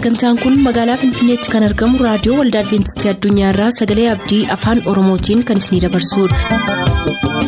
sagantaan 0.00 0.36
kun 0.42 0.54
magaalaa 0.66 0.96
finfinneetti 1.02 1.50
kan 1.54 1.66
argamu 1.68 2.00
raadiyoo 2.06 2.38
waldaa 2.40 2.62
adventistii 2.64 3.10
addunyaarraa 3.12 3.70
sagalee 3.80 4.08
abdii 4.14 4.42
afaan 4.56 4.82
oromootiin 4.94 5.44
kan 5.50 5.62
isinidabarsudha. 5.64 7.40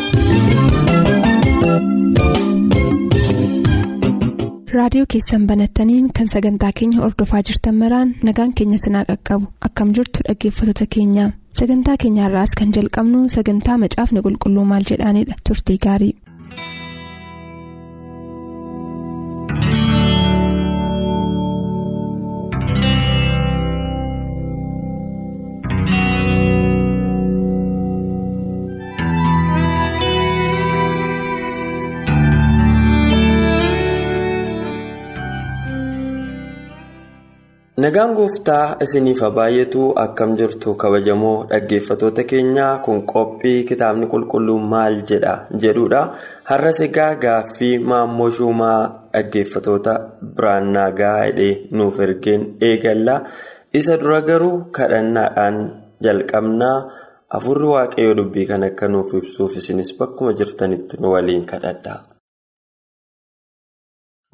raadiyoo 4.78 5.06
keessan 5.12 5.46
banattaniin 5.46 6.06
kan 6.18 6.28
sagantaa 6.34 6.70
keenya 6.78 7.02
ordofaa 7.06 7.42
jirtan 7.48 7.74
maraan 7.82 8.14
nagaan 8.28 8.52
keenya 8.58 8.78
sinaa 8.84 9.04
qaqqabu 9.10 9.46
akkam 9.68 9.88
jirtu 9.96 10.18
dhaggeeffattoota 10.28 10.86
keenya 10.94 11.26
sagantaa 11.60 11.96
keenyaarraas 12.02 12.52
kan 12.58 12.72
jalqabnu 12.76 13.20
sagantaa 13.36 13.78
macaafni 13.84 14.20
qulqulluu 14.26 14.64
maal 14.72 14.84
jedhaanidha 14.90 15.34
turtii 15.48 15.78
gaarii. 15.86 16.14
Nagaan 37.82 38.12
gooftaa 38.18 38.76
isiniif 38.84 39.20
baay'atu 39.36 39.82
akkam 40.04 40.30
jirtu 40.38 40.74
kabajamoo 40.82 41.46
dhaggeeffatoota 41.50 42.22
keenyaa 42.30 42.78
kun 42.84 42.98
qophii 43.12 43.64
kitaabni 43.68 44.06
qulqulluun 44.12 44.64
maal 44.72 44.94
jedha 45.10 45.34
jedhudha. 45.62 46.02
Har'as 46.50 46.80
egaa 46.86 47.14
gaaffii 47.24 47.78
maammoo 47.90 48.30
shumaa 48.36 48.80
dhaggeeffatoota 49.14 49.92
biraan 50.36 50.66
nagaa 50.76 51.18
hidhee 51.24 51.54
nuuf 51.76 51.96
ergeen 52.06 52.42
eegalla. 52.68 53.16
Isa 53.80 53.96
dura 54.00 54.20
garuu 54.28 54.56
kadhannaadhaan 54.76 55.56
jalqabnaa 56.04 56.78
afurri 57.36 57.66
waaqayyoo 57.74 58.16
dubbii 58.18 58.46
kan 58.50 58.62
akka 58.68 58.88
nuuf 58.88 59.10
ibsuuf 59.20 59.56
isinis 59.56 59.90
bakkuma 59.98 60.32
jirtanitti 60.38 60.96
nu 61.00 61.12
waliin 61.14 61.46
kadhadha. 61.52 61.94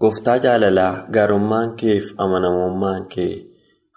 Gooftaa 0.02 0.38
jaalalaa 0.44 0.92
gaarummaan 1.14 1.70
keef 1.80 2.04
amanamummaan 2.24 3.06
kee 3.14 3.32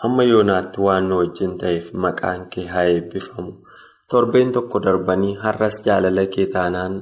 hamma 0.03 0.23
yoonaatti 0.31 0.79
waan 0.85 1.03
nu 1.09 1.15
wajjin 1.21 1.53
ta'eef 1.61 1.87
maqaan 2.03 2.41
kee 2.51 2.65
haa 2.73 2.85
eebbifamu. 2.93 3.51
Torbeen 4.11 4.51
tokko 4.55 4.77
darbanii 4.85 5.35
har'as 5.43 5.75
jaalala 5.85 6.25
kee 6.33 6.45
taanaan 6.55 6.95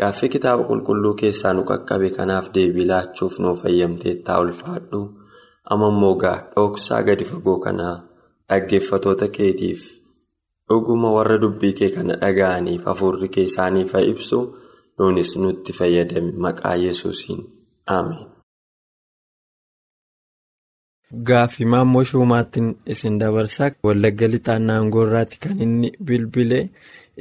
gaaffii 0.00 0.28
kitaaba 0.34 0.62
qulqulluu 0.70 1.14
keessaa 1.20 1.52
nu 1.56 1.62
qaqqabe 1.70 2.08
kanaaf 2.16 2.46
deebii 2.54 2.86
laachuuf 2.90 3.34
nuuf 3.42 3.62
fayyamtee 3.62 4.14
taa 4.26 4.38
ulfaadhu. 4.44 5.00
Amma 5.70 5.88
immoo 5.94 6.14
gaa 6.22 6.38
dhoksaa 6.54 7.02
gadi 7.08 7.24
fagoo 7.30 7.58
kanaa 7.64 7.96
dhaggeeffatoota 8.48 9.28
keetiif 9.36 9.80
dhuguma 10.68 11.08
warra 11.16 11.36
dubbii 11.42 11.72
kee 11.78 11.90
kana 11.96 12.14
dhaga'aniif 12.22 12.82
hafuurri 12.88 13.28
kee 13.34 13.44
isaaniif 13.50 13.92
haa 13.94 14.06
ibsu 14.12 14.38
nuunis 14.98 15.30
nutti 15.42 15.72
fayyadame 15.78 16.32
maqaa 16.44 16.76
yesuusiin 16.84 17.40
ameen. 17.96 18.28
Gaaffii 21.14 21.64
maammoo 21.72 22.02
shumaattiin 22.04 22.70
isin 22.92 23.18
dabarsaa 23.20 23.70
wallagga 23.86 24.26
lixaa 24.30 24.58
naangoo 24.58 25.04
irraatti 25.06 25.38
kan 25.42 25.60
inni 25.64 25.90
bilbile 26.06 26.58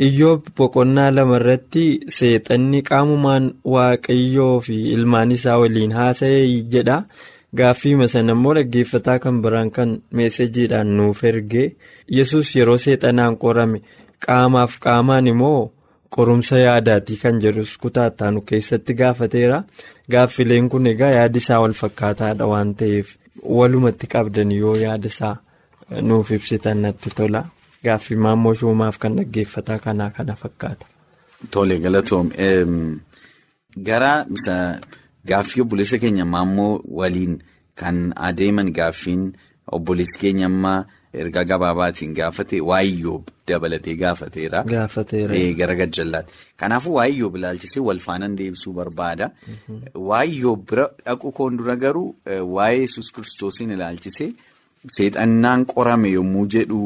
iyyoob 0.05 0.47
boqonnaa 0.57 1.11
lama 1.15 1.35
irratti 1.39 1.83
seexanni 2.15 2.81
qaamumaan 2.87 3.45
waaqayyoo 3.73 4.55
fi 4.67 4.75
ilmaan 4.95 5.31
isaa 5.35 5.57
waliin 5.61 5.91
haasa'ee 5.99 6.47
jedha. 6.75 6.97
Gaaffii 7.57 8.07
sana 8.13 8.31
immoo 8.33 8.53
dhaggeeffataa 8.57 9.19
kan 9.19 9.37
biraan 9.43 9.69
kan 9.75 9.91
meesejiidhaan 10.11 10.95
nuuf 10.97 11.23
erge 11.23 11.75
yesus 12.17 12.55
yeroo 12.55 12.77
seexanaan 12.77 13.37
qorame 13.37 13.81
qaamaaf 14.25 14.79
qaamaan 14.85 15.27
immoo 15.33 15.71
qorumsa 16.15 16.57
yaadaatii 16.59 17.17
kan 17.21 17.37
jedhus 17.43 17.77
kutaattaanu 17.77 18.41
keessatti 18.41 18.93
gaafateera. 19.03 19.63
Gaaffileen 20.11 20.69
kun 20.69 20.87
egaa 20.87 21.11
yaadi 21.17 21.37
isaa 21.45 21.61
wal 21.61 21.73
fakkaataadha 21.83 22.45
waan 22.53 22.73
ta'eef. 22.75 23.07
Walumatti 23.43 24.07
qabdan 24.07 24.51
yoo 24.51 24.75
yaada 24.75 25.07
isaa 25.07 25.35
nuuf 26.01 26.31
ibsitan 26.31 26.77
natti 26.81 27.09
tola 27.17 27.41
gaaffii 27.83 28.15
maammoo 28.25 28.53
shumaaf 28.59 28.97
kan 28.97 29.15
dhaggeeffataa 29.17 29.79
kanaa 29.79 30.09
kana 30.09 30.35
fakkaata. 30.35 30.85
Tole 31.51 31.79
galatoom 31.79 32.29
gara 33.87 34.25
gaaffii 35.29 35.61
obboleessa 35.61 35.97
keenya 35.99 36.25
maammoo 36.25 36.81
waliin 36.99 37.39
kan 37.75 38.13
adeeman 38.15 38.71
gaaffiin 38.73 39.23
obboleessi 39.71 40.19
keenya 40.19 40.45
ammaa 40.45 40.85
ergaa 41.23 41.43
gabaabaatiin 41.51 42.13
gaafate 42.19 42.61
waayyoo 42.69 43.17
dabalatee 43.47 43.95
gaafateera. 44.01 44.63
Gaafateera. 44.73 45.35
Gara 45.59 45.75
gajjallaatti. 45.81 46.33
Kanaafuu 46.57 46.93
waayyoo 46.99 47.31
ilaalchisee 47.39 47.83
wal 47.87 47.99
faanaan 48.07 48.35
deebisuu 48.37 48.73
barbaada. 48.73 49.29
Waayyoo 50.09 50.55
bira 50.55 50.87
dhaqu 51.05 51.31
koon 51.31 51.57
dura 51.57 51.75
garuu 51.75 52.15
waa'ee 52.57 52.79
yesus 52.85 53.11
kiristoosiin 53.15 53.71
ilaalchisee 53.77 54.31
seexannaan 54.97 55.65
qorame 55.73 56.09
yommuu 56.15 56.45
jedhu 56.55 56.79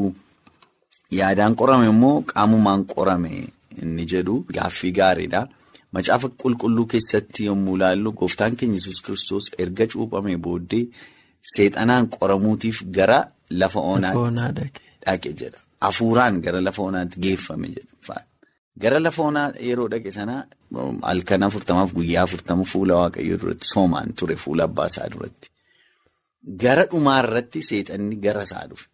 yaadaan 1.20 1.54
qorame 1.60 1.86
immoo 1.94 2.22
qaamumaan 2.34 2.84
qorame 2.92 3.32
inni 3.82 4.06
jedhu 4.12 4.44
gaaffii 4.54 4.92
gaariidha. 5.00 5.42
Macaafa 5.92 6.28
qulqulluu 6.42 6.86
keessatti 6.92 7.44
yommuu 7.50 7.76
ilaallu 7.76 8.12
gooftaan 8.20 8.56
keenya 8.56 8.78
yesus 8.80 9.00
kiristoos 9.06 9.50
erga 9.58 9.86
cuuphame 9.92 10.36
booddee 10.44 10.84
seexanaan 11.54 12.06
qoramuutiif 12.16 12.82
gara. 12.96 13.20
Lafa 13.50 13.80
onaa 13.80 14.50
dhaqe 14.56 15.30
jedha. 15.40 15.58
Hafuuraan 15.84 16.40
gara 16.44 16.60
lafa 16.60 16.82
onaatti 16.82 17.16
geeffame 17.24 17.68
jedha. 17.76 18.18
Gara 18.82 18.98
lafa 19.00 19.22
onaa 19.22 19.48
yeroo 19.68 19.88
dhaqe 19.92 20.10
sanaa 20.18 20.42
halkan 21.08 21.42
afurtamaaf 21.48 21.90
guyyaa 21.96 22.22
afurtama 22.28 22.64
fuula 22.72 22.94
waaqayyoo 23.00 23.38
duratti 23.42 23.66
soomaan 23.74 24.08
ture 24.18 24.36
fuula 24.36 24.64
abbaa 24.68 24.86
isaa 24.92 25.08
duratti. 25.14 25.46
Gara 26.62 26.84
dhumaarratti 26.90 27.60
seexanni 27.68 28.16
gara 28.24 28.42
isaa 28.48 28.66
dhufe. 28.70 28.86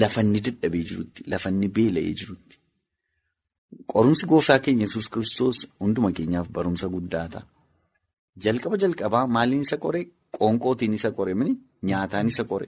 Lafa 0.00 0.20
inni 0.24 0.40
dadhabee 0.46 0.84
jirutti, 0.88 1.20
lafa 1.32 1.48
inni 1.52 1.68
beela'ee 1.76 2.14
jirutti. 2.20 2.56
Qorumsi 3.92 4.24
gooftaa 4.30 4.58
keenya 4.64 4.86
yesus 4.86 5.06
kiristoos 5.12 5.58
hunduma 5.80 6.10
keenyaaf 6.16 6.48
barumsa 6.56 6.86
guddaa 6.94 7.26
ta'a. 7.34 7.44
Jalqaba 8.44 8.76
jalqabaa 8.82 9.26
maaliin 9.36 9.64
isa 9.66 9.76
qore? 9.84 10.00
Qoonqootiin 10.36 10.94
isa 10.98 11.10
qore 11.18 11.34
mini 11.34 11.52
nyaataan 11.88 12.28
isa 12.32 12.44
qore. 12.50 12.66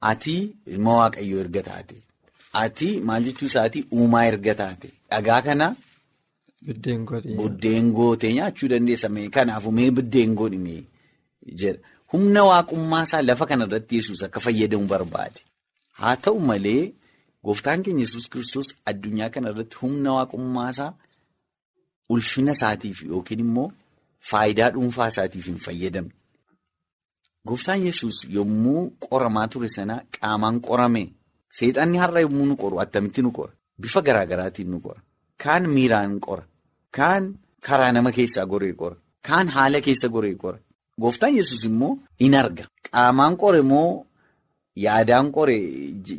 Ati 0.00 0.36
ilma 0.66 0.92
waaqayyoo 1.00 1.40
erga 1.44 1.62
taate. 1.68 1.96
Ati 2.52 2.88
maal 3.00 3.22
jechuu 3.24 3.46
isaatii 3.46 3.84
uumaa 3.92 4.24
erga 4.30 4.54
taate. 4.54 4.88
Dhagaa 5.10 5.42
kana. 5.42 5.76
Buddeen 7.38 7.92
gootee 7.92 8.32
nyaachuu 8.34 8.68
dandeessa. 8.68 9.08
Kanaafuu 9.30 9.72
mee 9.72 9.90
buddeen 9.90 10.34
godhime 10.34 10.84
jedha. 11.60 11.78
Humna 12.12 12.44
waaqummaa 12.44 13.02
isaa 13.02 13.22
lafa 13.22 13.46
kanarratti 13.46 13.96
yesus 13.96 14.22
akka 14.22 14.40
fayyadamu 14.40 14.86
barbaade. 14.86 15.40
Haa 15.92 16.16
ta'u 16.16 16.38
malee 16.40 16.92
gooftaan 17.44 17.82
keenya 17.82 18.00
yesus 18.04 18.28
kiristoos 18.28 18.74
addunyaa 18.90 19.30
kanarratti 19.30 19.76
humna 19.82 20.12
waaqummaa 20.16 20.70
isaa 20.70 20.92
ulfina 22.08 22.52
isaatiif 22.52 23.02
yookiin 23.02 23.40
immoo 23.44 23.72
faayidaa 24.30 24.70
dhuunfaa 24.74 25.08
isaatiif 25.12 25.46
hin 25.46 25.58
fayyadamne. 25.66 26.12
Gooftaan 27.48 27.80
yesus 27.86 28.16
yommuu 28.36 28.82
qoramaa 29.04 29.48
ture 29.52 29.68
sana 29.76 29.96
qaamaan 30.16 30.56
qorame. 30.68 31.02
Seexanni 31.58 31.98
har'a 32.02 32.20
yommuu 32.26 32.46
nu 32.50 32.54
qoru 32.62 32.76
attamitti 32.84 33.20
nu 33.22 33.30
qora. 33.38 33.52
Bifa 33.82 34.00
garaagaraatiin 34.06 34.70
nu 34.72 34.78
qora. 34.86 35.00
Kaan 35.42 35.64
miiraan 35.74 36.12
qora. 36.26 36.44
Kaan 36.96 37.24
karaa 37.66 37.92
nama 37.92 38.10
keessaa 38.16 38.46
goree 38.52 38.72
qora. 38.80 38.96
Kaan 39.28 39.46
haala 39.54 39.78
keessa 39.86 40.08
goree 40.14 40.34
qora. 40.42 40.58
Gooftaan 41.02 41.34
yesus 41.38 41.62
immoo 41.68 41.92
in 42.26 42.34
arga. 42.42 42.64
Qaamaan 42.90 43.34
qore 43.42 43.60
moo 43.70 43.90
yaadaan 44.84 45.26
qore 45.36 45.56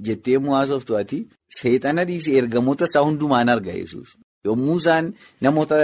jettee 0.07 0.37
mu'aasoftu 0.45 0.91
ati 1.01 1.17
seexana 1.59 2.01
dhiisee 2.09 2.35
ergamoota 2.41 2.85
isaa 2.89 3.03
hundumaan 3.07 3.49
arga 3.55 3.73
yesus 3.81 4.09
yommuu 4.47 4.77
isaan 4.81 5.05
namoota 5.45 5.77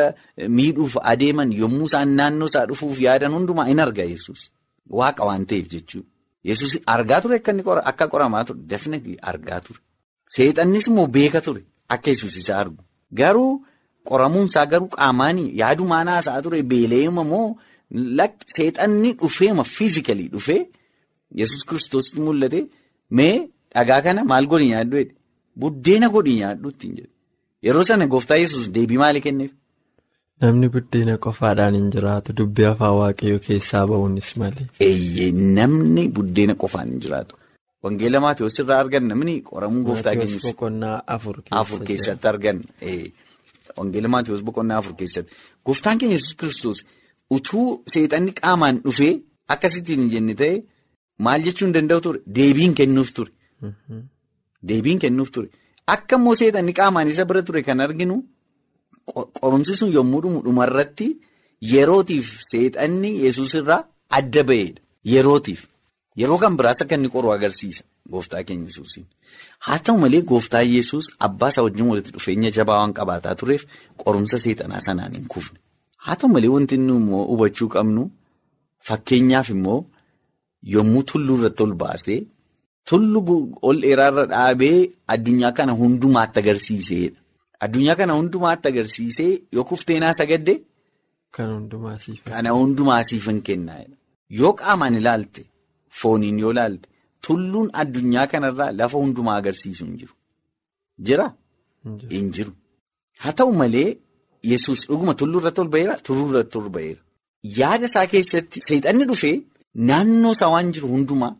miidhuuf 0.57 0.93
adeeman 1.11 1.49
yommuu 1.61 1.85
isaan 1.89 2.09
naannoo 2.19 2.47
isaa 2.51 2.65
dhufuuf 2.69 2.97
yaadan 3.05 3.33
hundumaa 3.37 3.67
in 3.73 3.79
arga 3.85 4.03
yesus. 4.13 4.39
Waaqa 4.99 5.23
waan 5.27 5.43
ta'eef 5.49 5.67
jechuudha. 5.73 6.09
Yesus 6.49 6.71
argaa 6.93 7.19
ture 7.23 7.37
akka 7.91 8.05
qoramaa 8.13 8.43
ture 8.47 8.59
definitely 8.71 9.15
argaa 9.31 9.59
ture. 9.65 9.79
Seexannis 10.35 10.85
immoo 10.89 11.07
beeka 11.15 11.39
ture 11.45 11.61
akka 11.93 12.09
yesus 12.11 12.33
isa 12.41 12.53
argu. 12.61 12.81
Garuu 13.19 13.51
qoramuun 14.09 14.47
isaa 14.51 14.65
garuu 14.71 14.89
qaamaanii 14.95 15.47
yaadumaan 15.61 16.07
haasaa 16.13 16.41
ture 16.45 16.59
beela'eema 16.71 17.23
moo 17.31 17.47
seexanni 18.55 19.09
dhufeema 19.21 19.63
fiizikalii 19.75 20.29
dhufee 20.33 20.61
yesus 21.39 21.61
kiristoositti 21.67 22.21
mul'ate 22.27 22.59
mee 23.17 23.35
dhagaa 23.75 24.01
kana 24.05 24.21
maal 24.31 24.45
godhi 24.51 24.67
nyaaddu 24.71 24.95
jedhe 25.01 25.13
buddeena 25.61 26.07
godhi 26.15 26.33
nyaaddu 26.41 26.67
ittiin 26.73 26.93
jedhe. 26.97 27.11
Yeroo 27.65 27.83
sana 27.89 28.05
gooftaa 28.13 28.39
yesus 28.43 28.63
deebii 28.75 28.99
maalii 29.03 29.23
kenneef? 29.27 29.51
Namni 30.43 30.67
buddeena 30.73 31.15
qofaadhaan 31.25 31.75
hin 31.77 31.87
jiraatu 31.95 32.33
dubbii 32.39 32.65
afaan 32.71 32.95
waaqayyoo 33.01 33.41
keessaa 33.47 33.83
ba'uunis 33.91 34.29
malee. 34.41 34.65
Eeyyee 34.87 35.29
namni 35.59 36.03
buddeena 36.17 36.55
qofaan 36.63 36.87
hin 36.93 36.99
jiraatu. 37.05 37.33
Wangeela 37.83 38.19
Maatiyus 38.25 38.57
irraa 38.63 38.79
argan 38.83 39.05
namni 39.11 39.35
qoramuu 39.49 39.83
gooftaa 39.87 40.13
boqonnaa 40.47 40.97
afur 41.15 41.79
keessatti 41.89 42.27
argan. 42.33 42.59
Wangeela 43.77 44.07
Maatiyus 44.15 44.41
boqonnaa 44.49 44.77
afur 44.83 44.93
keessatti. 45.01 45.31
Gooftaan 45.65 45.97
keenya 45.99 46.15
Yesuus 46.19 46.35
kiristoos 46.43 46.79
utuu 47.37 47.65
seexanni 47.95 48.31
qaamaan 48.41 48.81
dhufee 48.85 49.13
akkasittiin 49.55 49.99
hin 50.03 50.09
jenne 50.15 50.35
ta'e 50.43 50.55
maal 51.27 51.41
jechuu 51.47 51.65
hin 51.67 51.73
danda'u 51.79 52.01
ture 52.07 52.19
deebiin 52.37 52.73
kennuuf 52.81 53.09
ture. 53.15 53.31
Deebiin 54.69 54.99
kennuuf 55.05 55.31
ture. 55.37 55.47
Akka 55.95 56.15
immoo 56.19 56.35
seexanni 56.41 56.73
qaamaan 56.79 57.07
isa 57.15 57.25
bira 57.31 57.41
ture 57.47 57.61
kan 57.69 57.79
arginu 57.87 58.15
qorumsi 59.39 59.75
sun 59.79 59.91
yommuu 59.97 60.21
dhumu 60.23 60.39
dhumarratti 60.45 61.07
yerootiif 61.73 62.27
seexanni 62.51 63.11
Yesuus 63.25 63.53
irraa 63.59 63.81
adda 64.17 64.43
ba'edha. 64.49 64.79
Yerootiif. 65.13 65.61
Yeroo 66.21 66.37
kan 66.43 66.53
biraas 66.57 66.81
akka 66.83 66.95
inni 66.97 67.09
qoru 67.15 67.31
agarsiisa 67.35 67.83
gooftaa 68.13 68.43
keenya 68.47 68.67
Yesuusiin. 68.69 69.05
Haa 69.65 69.79
ta'u 69.85 69.97
malee 70.03 70.21
gooftaa 70.31 70.61
Yesuus 70.75 71.05
abbaa 71.25 71.49
isaa 71.53 71.63
wajjin 71.67 71.87
walitti 71.91 72.11
dhufeenya 72.15 72.49
jabaa 72.57 72.77
waan 72.81 72.93
qabaataa 72.99 73.35
tureef 73.39 73.63
qorumsa 74.03 74.37
seexanaa 74.43 74.81
sanaan 74.87 75.13
hin 75.17 75.25
kufne. 75.33 75.59
Haa 76.05 76.15
ta'u 76.19 76.29
malee 76.35 76.51
wanti 76.55 76.75
inni 76.79 76.93
immoo 76.99 77.23
hubachuu 77.31 77.67
qabnu 77.75 78.01
fakkeenyaaf 78.87 79.49
immoo 79.55 79.79
yommuu 80.75 81.03
tulluu 81.11 81.37
irratti 81.39 81.63
ol 81.65 81.73
baasee 81.83 82.19
tulluu 82.89 83.37
ol 83.69 83.77
dheeraarra 83.83 84.25
dhaabee 84.33 84.77
addunyaa 85.15 85.51
kana 85.57 85.71
hundumaatti 85.81 86.39
agarsiiseedha. 86.43 87.17
Addunyaa 87.65 87.95
kana 87.99 88.13
hundumaatti 88.19 88.67
agarsiisee 88.71 89.31
yoo 89.55 89.63
kufteenaa 89.71 90.13
sagadde. 90.19 90.53
Kan 91.35 91.49
hundumaa 91.55 91.97
siif. 92.05 92.23
Kana 92.31 92.49
hundumaa 92.57 93.03
siif 93.09 93.25
hin 93.31 93.41
kennaa'edha. 93.49 93.95
Yoo 94.39 94.53
qaamaan 94.61 94.95
ilaalte 95.01 95.41
fooniin 96.01 96.39
yoo 96.43 96.51
ilaalte 96.55 96.87
tulluun 97.27 97.69
addunyaa 97.83 98.27
kanarraa 98.33 98.71
lafa 98.79 98.97
hundumaa 99.03 99.35
agarsiisu 99.41 99.85
hin 99.85 99.97
jiru. 100.01 100.13
Jira? 101.07 101.27
Hin 102.15 102.31
jiru. 102.37 102.51
Haa 103.23 103.33
ta'u 103.41 103.53
malee 103.61 103.89
Yesuus 104.51 104.81
dhuguma 104.89 105.13
tulluu 105.19 105.39
irratti 105.41 105.61
ol 105.63 105.69
ba'eera 105.73 105.95
tulluu 106.07 106.29
irratti 106.31 106.57
ol 106.61 106.69
ba'eera. 106.77 107.01
Yaada 107.59 107.85
isaa 107.91 108.07
keessatti 108.13 108.59
seexanni 108.67 109.05
dhufee 109.11 109.35
naannoo 109.89 110.31
isaa 110.37 110.49
waan 110.53 110.71
jiru 110.77 110.87
hundumaa 110.95 111.33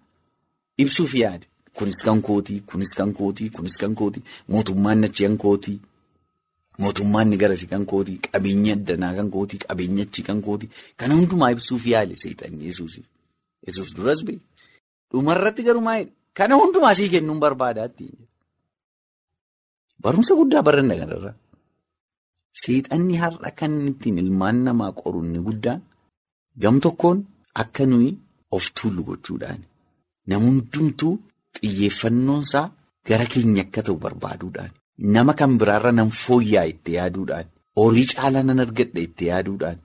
ibsuuf 0.86 1.14
yaade. 1.24 1.46
Kunis 1.78 2.00
kan 2.06 2.20
kootii, 2.28 2.60
kunis 2.70 2.92
kan 2.98 3.12
kootii, 3.18 3.50
kunis 3.56 3.76
kan 3.82 3.94
kootii, 4.00 4.24
mootummaan 4.54 5.04
achi 5.08 5.24
kan 5.26 5.38
kootii. 5.44 5.80
Mootummaan 6.82 7.28
ni 7.30 7.38
garasi 7.38 7.68
kan 7.72 7.86
kootii, 7.86 8.18
qabeenya 8.32 8.74
addanaa 8.78 9.14
kan 9.18 9.30
kootii, 9.36 9.60
qabeenya 9.68 10.04
achi 10.08 10.22
kan 10.28 10.40
kootii. 10.46 10.70
Kana 10.98 11.14
hundumaa 11.16 11.52
ibsuuf 11.56 11.84
yaale 11.88 12.16
seexanni 12.24 12.66
Yesuusiif. 12.70 13.06
Yesuus 13.68 13.94
duras 13.96 14.24
bee. 14.28 14.40
Dhumarratti 15.12 15.62
garuu 15.68 15.82
maayidha? 15.88 16.12
Kana 16.38 16.56
hundumaa 16.62 16.96
sii 16.98 17.10
kennuun 17.14 17.40
barbaadaatti. 17.44 18.06
Barumsa 20.04 20.34
guddaa 20.40 20.64
baranna 20.68 20.96
kanarraa. 21.02 21.36
Seexanni 22.62 23.16
har'a 23.22 23.52
kan 23.60 23.74
ittiin 23.92 24.18
ilmaan 24.24 24.58
namaa 24.66 24.92
qoru 25.00 25.20
inni 25.26 25.40
guddaan 25.48 25.82
gam 26.62 26.76
tokkoon 26.84 27.20
akka 27.62 27.84
nuyi 27.92 28.10
of 28.56 28.66
tuullu 28.76 29.02
gochuudhaani. 29.10 29.66
Nama 30.28 30.46
hundumtuu 30.46 31.14
xiyyeeffannoonsaa 31.56 32.66
gara 33.08 33.26
keenya 33.32 33.62
akka 33.66 33.82
ta'u 33.86 33.96
barbaaduudhaani. 34.04 34.76
Nama 35.00 35.34
kan 35.36 35.58
biraarra 35.60 35.92
nan 35.92 36.10
fooyya'aa 36.24 36.68
itti 36.74 36.92
yaaduudhaan 36.98 37.48
horii 37.80 38.06
caalaa 38.14 38.44
nan 38.50 38.60
argadha 38.66 39.00
itti 39.08 39.26
yaaduudhaan 39.32 39.78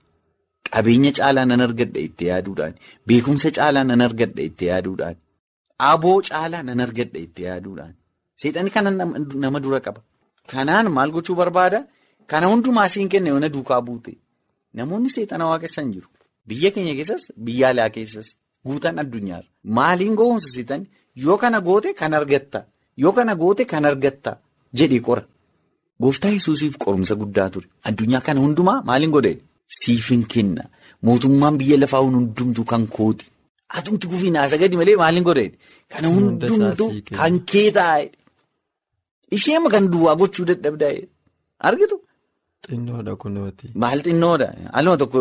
qabeenya 0.72 1.10
caalaa 1.18 1.46
nan 1.50 1.60
argadha 1.66 2.00
itti 2.08 2.24
yaaduudhaan 2.30 2.74
beekumsa 3.08 3.48
caalaa 3.58 3.84
nan 3.90 4.00
argadha 4.06 4.42
itti 4.48 4.64
yaaduudhaan 4.70 5.16
aboo 5.90 6.18
caalaa 6.28 6.62
nan 6.68 6.80
argadha 6.86 7.18
itti 7.26 7.42
yaaduudhaan 7.48 7.94
seexanni 8.40 8.70
kana 8.74 8.90
nama 9.44 9.58
dura 9.64 9.80
qaba. 9.86 10.00
Kanaan 10.52 10.86
maal 10.96 11.10
gochuu 11.16 11.36
barbaada? 11.40 11.80
Kana 12.30 12.46
hundumaa 12.52 12.88
siin 12.92 13.08
kenna 13.12 13.28
yoo 13.32 13.40
na 13.44 13.48
duukaa 13.54 13.80
buute 13.86 14.12
namoonni 14.76 15.10
seexana 15.16 15.44
waaqessan 15.50 15.86
jiru. 15.94 16.08
Biyya 16.48 16.70
keenya 16.74 16.94
keessas 16.98 17.22
biyya 17.46 17.66
alaa 17.72 17.88
keessas 17.96 18.28
guutaan 18.66 18.98
addunyaarra 19.02 19.48
maaliin 19.76 20.14
gowwoomsa 20.20 20.48
seexanni 20.56 20.86
yoo 21.24 21.36
kana 21.42 21.58
goote 21.68 21.90
kan 22.00 22.12
argatta 22.20 22.60
yoo 23.02 23.12
kana 23.16 23.32
goote 23.42 23.64
kan 23.72 23.84
argatta. 23.90 24.32
Jedhee 24.78 25.00
qora. 25.08 25.22
Gooftaa 26.02 26.30
Yesuusiif 26.36 26.76
qorumsa 26.84 27.14
guddaa 27.20 27.48
ture. 27.54 27.66
Addunyaa 27.88 28.20
kana 28.26 28.40
hundumaa 28.44 28.82
maaliin 28.88 29.10
godhe? 29.16 29.32
Siifin 29.78 30.22
kenna. 30.32 30.64
Mootummaan 31.02 31.58
biyya 31.60 31.76
lafaa 31.82 32.00
hundumtuu 32.04 32.64
kan 32.72 32.86
kooti. 32.96 33.26
Atumti 33.76 34.06
gufii 34.10 34.30
naasa 34.36 34.56
gadi 34.62 34.76
malee 34.80 34.96
maaliin 35.02 35.24
godhe? 35.28 35.46
Kana 35.92 36.08
hundumtuu 36.14 36.90
kan 37.18 37.40
kee 37.50 37.70
taa'e. 37.78 38.06
Isheema 39.36 39.68
kan 39.74 39.88
duwwaa 39.92 40.16
gochuu 40.20 40.44
dadhabdaa 40.50 40.94
argitu. 41.68 41.96
Xinnoodha 42.66 43.16
kunooti. 43.22 43.66
Maal 43.82 44.00
xinnoodha? 44.06 44.48
Aluma 44.78 44.96
tokko 45.02 45.18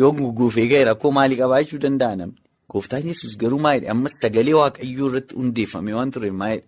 yoo 0.00 0.12
guguufee 0.18 0.66
ga'e 0.70 0.84
rakkoo 0.88 1.10
maalii 1.18 1.38
qabaachuu 1.42 1.78
danda'a 1.84 2.16
namni? 2.20 2.38
Gooftaan 2.70 3.06
Yesuus 3.10 3.36
garuu 3.42 3.58
maalidha? 3.66 3.90
Ammas 3.94 4.14
sagalee 4.22 4.54
waaqayyoo 4.60 5.08
irratti 5.10 5.34
hundeeffame 5.38 5.92
waan 5.98 6.10
tureef 6.14 6.34
maalidha? 6.42 6.66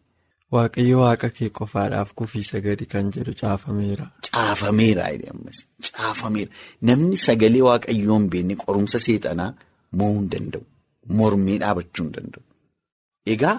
Waaqayyo 0.57 0.97
waaqa 1.05 1.29
kee 1.37 1.49
qofaadhaaf 1.59 2.11
kufii 2.19 2.45
sagadi 2.51 2.85
kan 2.93 3.11
jedhu 3.17 3.33
caafameera. 3.43 4.07
Caafameera 4.29 5.05
caafameera 5.97 6.51
namni 6.91 7.17
sagalee 7.27 7.63
waaqayyoo 7.69 8.17
hin 8.19 8.27
beekne 8.35 8.55
qorumsa 8.65 8.99
seexanaa 9.07 9.51
mo'uu 10.01 10.15
hin 10.19 10.29
danda'u 10.35 10.63
mormee 11.21 11.59
dhaabachuu 11.63 12.05
hin 12.07 12.13
danda'u. 12.17 12.43
Egaa 13.35 13.57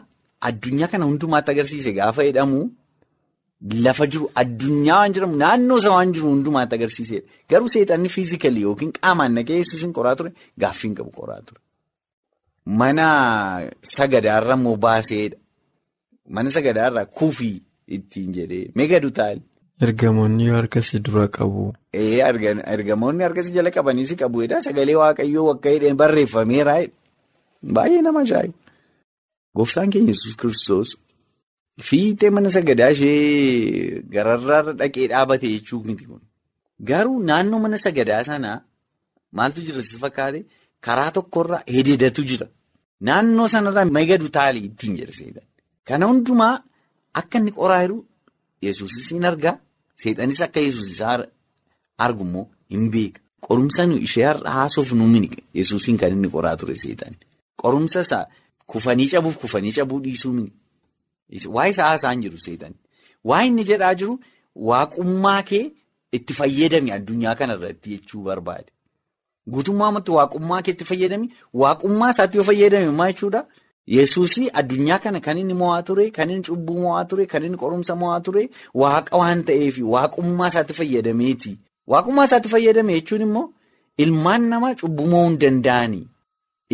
addunyaa 0.50 0.90
kana 0.94 1.06
hundumaatti 1.10 1.52
agarsiise 1.54 1.92
gaafa 2.00 2.22
jedhamu 2.30 2.60
lafa 3.88 4.06
jiru 4.16 4.26
addunyaa 4.44 4.98
waan 5.02 5.14
jedhamu 5.18 5.36
naannoo 5.44 5.78
isa 5.84 5.92
waan 5.96 6.14
jiru 6.18 6.28
hundumaatti 6.34 6.74
agarsiisedha 6.80 7.26
garuu 7.54 7.70
seexanni 7.76 8.10
fiizikalii 8.16 8.64
yookiin 8.68 8.92
qaamaan 8.98 9.32
naqee 9.40 9.58
yesuusin 9.62 9.92
qoraa 10.00 10.16
ture 10.24 10.32
gaaffiin 10.66 10.94
qabu 11.02 11.12
qoraa 11.20 11.42
ture. 11.48 11.62
Mana 12.82 13.06
sagadaarra 13.96 14.56
immoo 14.60 14.76
baaseedha. 14.88 15.38
Mana 16.36 16.50
sagadaarraa 16.56 17.06
kuufii 17.18 17.58
ittiin 17.96 18.32
jedhee 18.38 18.66
megadu 18.80 19.10
taali. 19.20 19.42
Ergamoonni 19.86 20.46
yoo 20.50 20.56
harkasii 20.60 21.00
dura 21.06 21.28
qabu. 21.38 21.64
Ergamoonni 22.76 23.24
harkasii 23.28 23.54
jala 23.58 23.72
qabaniis 23.78 24.12
qabuudha. 24.22 24.62
Sagalee 24.68 24.96
waaqayyoo 25.02 25.48
akka 25.54 25.70
hidheen 25.76 25.98
barreeffameera. 26.02 26.76
Baay'ee 27.76 28.02
nama 28.08 28.20
ajaa'iba. 28.26 28.58
Gooftaan 29.56 29.90
keenya 29.94 30.12
Yesuus 30.14 30.36
kiristoos 30.42 30.90
fiixee 31.88 32.30
mana 32.36 32.50
sagadaa 32.56 32.90
ishee 32.96 34.02
gararraarra 34.14 34.74
dhaqee 34.82 35.08
dhaabate 35.12 35.48
jechuun 35.56 35.84
miti 35.88 36.06
kun. 36.10 36.22
Garuu 36.90 37.18
naannoo 37.30 37.60
mana 37.66 37.78
sagadaa 37.86 38.24
sanaa 38.30 38.58
maaltu 39.38 39.60
jira 39.68 39.82
si 39.90 39.96
fakkaate 40.04 40.40
karaa 40.86 41.12
tokkorra 41.18 41.58
hidheedatu 41.76 42.22
jira. 42.30 42.48
Naannoo 43.08 43.48
sanarraa 43.54 43.86
megadu 43.98 44.28
taali 44.38 44.60
ittiin 44.70 44.96
jedha 45.00 45.14
seetan. 45.20 45.46
Kana 45.88 46.06
hundumaa 46.10 46.62
akka 47.20 47.38
inni 47.40 47.52
qoraa 47.52 47.82
jiru 47.84 47.98
yesuusis 48.62 49.10
hin 49.14 49.26
argaa 49.32 49.56
seexanis 50.02 50.42
akka 50.46 50.60
yesuus 50.66 50.90
isaa 50.96 51.26
argu 52.06 52.24
immoo 52.28 52.46
hin 52.70 52.90
beeka. 52.92 53.22
Qorumsa 53.48 53.84
ishee 54.08 54.26
haasoof 54.56 54.92
nu 54.94 55.08
mini 55.08 55.30
yesuusiin 55.54 55.98
kan 55.98 56.12
inni 56.16 56.30
qoraa 56.30 56.56
ture 56.58 56.76
seexan. 56.76 57.14
Qorumsa 57.62 58.02
isaa 58.08 58.26
kufanii 58.68 59.08
cabuuf 59.14 59.38
kufanii 59.38 59.72
cabuu 59.78 60.00
dhiisuu 60.04 60.34
mini. 60.34 60.52
Waa'ee 61.56 61.72
isaa 61.72 61.88
haasaan 61.90 62.22
jiru 62.22 62.40
seexan. 62.40 62.74
Waa 63.24 63.44
inni 63.44 63.64
jedhaa 63.70 63.94
jiru 63.96 64.20
waaqummaa 64.56 65.42
kee 65.44 65.72
itti 66.12 66.34
fayyadami 66.34 66.92
addunyaa 66.92 67.36
kanarratti 67.36 67.90
jechuu 67.96 68.22
barbaade. 68.28 68.70
Guutummaamatti 69.50 70.12
waaqummaa 70.12 70.62
kee 70.62 70.72
itti 70.76 70.86
fayyadami 70.92 71.28
waaqummaa 71.64 72.10
isaatti 72.16 72.38
yoo 72.38 72.44
fayyadame 72.52 72.92
maa 73.02 73.12
jechuudha? 73.12 73.42
Yesuusii 73.88 74.50
addunyaa 74.54 75.00
kana 75.00 75.20
kan 75.20 75.38
inni 75.38 75.54
mo'aa 75.54 75.82
ture, 75.84 76.10
kan 76.12 76.30
inni 76.30 76.44
cubbuu 76.44 76.80
mo'aa 76.84 77.06
ture, 77.10 77.26
kan 77.26 77.44
inni 77.44 77.58
qorumsa 77.58 77.96
mo'aa 77.96 78.20
ture, 78.26 78.50
waaqa 78.74 79.18
waan 79.18 79.44
ta'eef 79.48 79.76
waaqummaa 79.94 80.50
isaatti 80.52 80.74
fayyadameeti. 80.80 81.52
Waaqummaa 81.92 82.26
isaatti 82.30 82.50
fayyadame 82.54 82.94
jechuun 83.00 83.22
immoo 83.28 83.46
ilmaan 83.98 84.44
namaa 84.52 84.76
cubbuu 84.82 85.08
mo'uu 85.14 85.28
hin 85.30 85.38
danda'ani. 85.44 86.02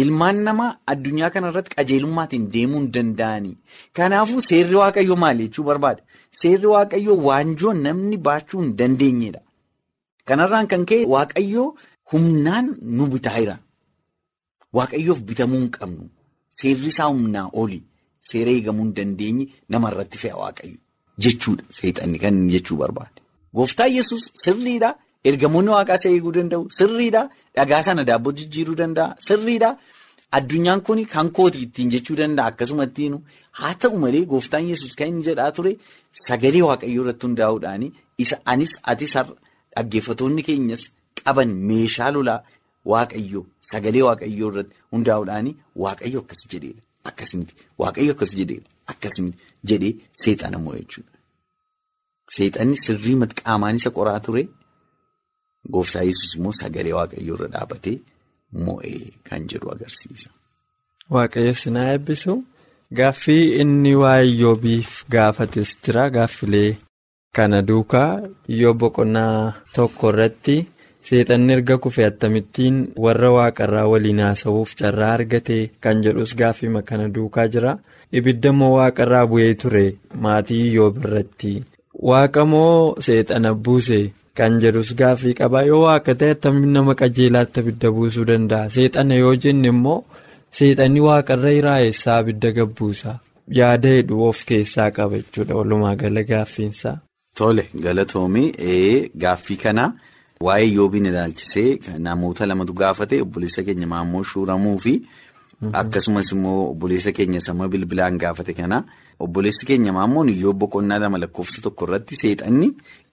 Ilmaan 0.03 0.38
namaa 0.47 0.71
addunyaa 0.91 1.29
kana 1.33 1.47
irratti 1.53 1.71
qajeelummaatiin 1.77 2.50
deemuu 2.53 2.79
hin 2.81 2.89
danda'ani. 2.97 3.51
Kanaafuu 4.00 4.41
seerri 4.50 4.75
waaqayyoo 4.81 5.15
maali 5.24 5.43
jechuu 5.47 5.63
barbaada? 5.69 6.01
Seerri 6.41 6.67
waaqayyoo 6.74 7.15
waanjoo 7.27 7.74
namni 7.85 8.17
baachuu 8.27 8.62
hin 8.62 8.74
dandeenyedha. 8.81 9.41
Kanarraan 10.27 10.67
kan 10.67 10.83
ka'e 10.89 11.05
waaqayyoo 11.15 11.67
humnaan 12.12 12.65
nu 12.97 13.07
bitaa 13.13 13.38
jira. 13.39 13.55
Waaqayyoof 14.77 15.19
bitamuu 15.31 15.59
hin 15.63 15.71
qabnu. 15.79 16.03
Seerri 16.59 16.88
isaa 16.93 17.09
humnaa 17.13 17.47
oli 17.63 17.79
seera 18.31 18.51
eegamuu 18.57 18.85
hin 18.85 18.93
dandeenye 19.00 19.45
namarratti 19.75 20.17
fe'a 20.24 20.38
waaqayyo 20.43 20.77
jechuudha 21.25 21.63
seexanni 21.79 22.19
kan 22.24 22.35
jechuu 22.53 22.77
barbaade. 22.83 23.19
Gooftaan 23.55 23.91
yesus 23.97 24.24
sirriidhaa 24.43 24.93
Ergamoonni 25.29 25.71
waaqaa 25.74 25.95
isa 26.00 26.09
eeguu 26.15 26.31
danda'u 26.38 26.65
sirriidha. 26.79 27.21
Dhagaa 27.57 27.83
sana 27.85 28.03
daabboo 28.09 28.33
jijjiiruu 28.39 28.75
danda'a 28.81 29.15
sirriidha. 29.27 29.69
Addunyaan 30.38 30.81
kun 30.88 31.00
kan 31.13 31.29
kooti 31.38 31.59
ittiin 31.65 31.89
jechuu 31.93 32.15
danda'a 32.19 32.47
akkasumatti 32.51 33.07
haa 33.59 33.74
ta'u 33.81 33.97
malee 34.03 34.25
gooftaan 34.33 34.67
yesus 34.71 34.93
kan 35.00 35.07
inni 35.12 35.24
jedhaa 35.29 35.51
ture 35.57 35.71
sagalee 36.25 36.62
waaqayyoo 36.69 37.03
irratti 37.05 37.25
hundaa'uudhaan 37.27 37.83
isa 38.24 38.38
anis 38.53 38.74
atis 38.93 39.13
dhaggeeffatoonni 39.75 40.43
keenyas 40.47 40.83
qaban 41.24 41.50
meeshaa 41.69 42.12
lolaa 42.15 42.39
waaqayyoo 42.92 43.44
sagalee 43.72 44.04
waaqayyoo 44.08 44.50
irratti 44.51 44.75
hundaa'uudhaan 44.94 45.48
waaqayyo 45.84 46.20
akkas 46.24 46.42
jedheedha 46.51 46.82
akkasumatti 47.10 47.54
waaqayyo 47.82 48.12
akkas 48.15 48.32
jedheedha 48.39 48.70
akkasumatti 48.94 49.44
jedhee 49.70 49.94
seexana 50.22 50.58
mo'e 50.65 50.80
jechuudha. 50.82 51.13
Seexanni 52.36 52.77
sirrii 52.86 53.15
qaamaan 53.39 53.75
isa 53.80 53.89
qoraa 53.98 54.20
ture 54.25 54.44
gooftaa 55.74 56.04
yesus 56.10 56.32
immoo 56.38 56.54
sagalee 56.62 56.94
waaqayyoo 57.00 57.36
irra 57.38 57.48
dhaabatee. 57.56 57.98
Mo'ee 58.65 59.04
kan 59.27 59.42
jedhu 59.51 59.68
agarsiisa. 59.75 60.30
Waaqayyo 61.13 61.54
sinaa 61.62 61.88
eebbisu 61.94 62.34
gaaffii 62.98 63.44
inni 63.62 63.94
waa'ee 64.01 64.27
Iyyoobiif 64.34 64.92
gaafates 65.13 65.70
jira 65.84 66.04
gaaffilee 66.15 66.72
kana 67.36 67.58
duukaa 67.70 68.12
Iyyoob 68.54 68.77
boqonnaa 68.84 69.38
tokko 69.75 70.06
irratti 70.13 70.56
seexanni 71.07 71.53
erga 71.55 71.77
kufe 71.83 72.01
attamittiin 72.09 72.77
warra 73.05 73.29
waaqarraa 73.38 73.88
waliin 73.93 74.19
haasa'uuf 74.25 74.75
carraa 74.79 75.13
argate 75.17 75.57
kan 75.83 76.01
jedhus 76.05 76.35
gaaffii 76.39 76.81
kana 76.89 77.07
duukaa 77.15 77.47
jira. 77.53 77.77
Ibidda 78.17 78.51
moo 78.59 78.71
waaqarraa 78.77 79.25
bu'ee 79.31 79.53
ture 79.62 79.85
maatii 80.24 80.62
Iyyoob 80.67 80.97
irratti? 81.05 81.53
Waaqa 82.09 82.45
moo 82.45 82.95
seexana 83.07 83.53
buuse. 83.53 84.01
Kan 84.38 84.59
jedhus 84.62 84.89
gaaffii 85.00 85.33
qabaa 85.39 85.63
yoo 85.69 85.81
waaqa 85.88 86.13
ta'e 86.19 86.31
attamiin 86.35 86.74
nama 86.75 86.93
qajeelaatti 87.01 87.59
abidda 87.62 87.91
buusuu 87.97 88.25
danda'a. 88.29 88.69
Seexana 88.75 89.15
yoo 89.24 89.35
jenne 89.43 89.67
immoo 89.74 90.00
seexanni 90.57 91.00
waaqarra 91.07 91.51
iraayessaa 91.59 92.17
abidda 92.24 92.51
gabbuusa. 92.57 93.19
Yaada 93.59 93.89
heduu 93.95 94.27
of 94.29 94.39
keessaa 94.50 94.89
qaba 94.97 95.15
jechuudha. 95.21 95.55
Walumaa 95.59 95.95
gala 96.01 96.24
gaaffiinsaa. 96.31 96.97
Tole 97.38 97.63
galatoomii 97.83 98.50
gaaffii 99.24 99.57
kana 99.63 99.85
waa'ee 100.42 100.65
Iyyoobiin 100.68 101.06
ilaalchisee 101.06 101.80
namoota 102.00 102.46
lamatu 102.46 102.74
gaafate 102.74 103.22
obboleessa 103.22 103.63
keenya 103.63 103.88
maammoo 103.88 104.24
shuuramuu 104.24 104.77
fi 104.80 104.94
akkasumas 105.82 106.32
immoo 106.32 106.70
obboleessa 106.72 107.12
keenya 107.12 107.42
sama 107.42 107.68
bilbilaan 107.68 108.18
gaafate 108.18 108.54
kana. 108.54 108.84
Obboleessi 109.20 109.65
keenya 109.65 109.94
maammoon 109.94 110.30
Iyyoob 110.30 110.58
boqonnaa 110.60 111.00
lama 111.00 111.18
lakkoofsa 111.18 111.62
tokko 111.62 111.86
irratti 111.88 112.15
seexanni 112.22 112.68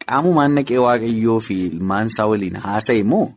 qaamumaan 0.07 0.53
naqee 0.59 0.79
waaqayyoo 0.87 1.39
fi 1.41 1.57
ilmaan 1.67 2.07
isaa 2.11 2.27
waliin 2.33 2.57
haasa'e 2.65 3.03
moo 3.13 3.29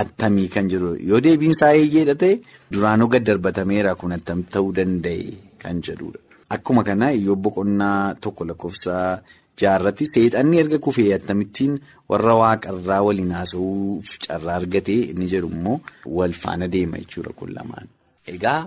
attamii 0.00 0.48
kan 0.48 0.68
jiru 0.72 0.96
yoo 1.10 1.20
deebiin 1.26 1.54
isaa 1.54 1.70
eeyyeedha 1.78 2.14
ta'e 2.24 2.40
duraanuu 2.72 3.08
gad 3.14 3.24
darbatameera 3.28 3.94
kun 4.00 4.12
attam 4.18 4.42
ta'uu 4.56 4.72
danda'e 4.74 5.32
kan 5.62 5.78
jedhudha. 5.88 6.18
Akkuma 6.50 6.82
kana 6.84 7.12
Iyyoob 7.12 7.40
boqonnaa 7.46 8.14
tokko 8.20 8.44
lakkoofsa 8.50 9.22
jaarratti 9.60 10.04
seexanni 10.14 10.56
erga 10.62 10.78
kufee 10.86 11.08
attamittiin 11.16 11.74
warra 12.10 12.34
waaqarraa 12.42 13.00
waliin 13.06 13.32
haasa'uuf 13.38 14.08
carraa 14.26 14.56
argate 14.60 14.94
inni 15.10 15.26
jedhu 15.32 15.48
immoo 15.56 15.80
wal 16.18 16.32
faana 16.42 16.66
deema 16.74 16.96
jechuudha 17.02 17.32
kun 17.38 17.50
lamaan. 17.56 17.86
Egaa. 18.34 18.62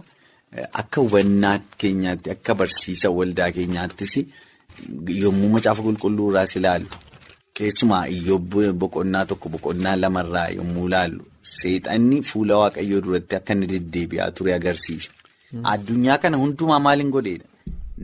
Akka 0.79 1.01
hubannaa 1.01 1.57
keenyaatti 1.81 2.29
akka 2.35 2.53
barsiisa 2.59 3.09
waldaa 3.17 3.51
keenyaattis 3.55 4.13
yommuu 5.23 5.49
macaafa 5.55 5.81
qulqulluu 5.87 6.27
irraas 6.31 6.53
ilaallu 6.59 6.87
keessumaa 7.59 8.05
Iyyoob 8.15 8.53
boqonnaa 8.83 9.25
tokko 9.31 9.47
boqonnaa 9.55 9.95
lamarraa 10.03 10.47
yommuu 10.57 10.85
ilaallu 10.89 11.23
seexanni 11.55 12.17
fuula 12.29 12.55
waaqayyoo 12.61 13.01
duratti 13.07 13.35
akka 13.39 13.53
inni 13.57 13.67
deddeebi'aa 13.73 14.29
ture 14.37 14.51
agarsiisa. 14.59 15.09
Addunyaa 15.73 16.17
kana 16.23 16.37
hundumaa 16.43 16.79
maaliin 16.85 17.11
godheedha? 17.15 17.47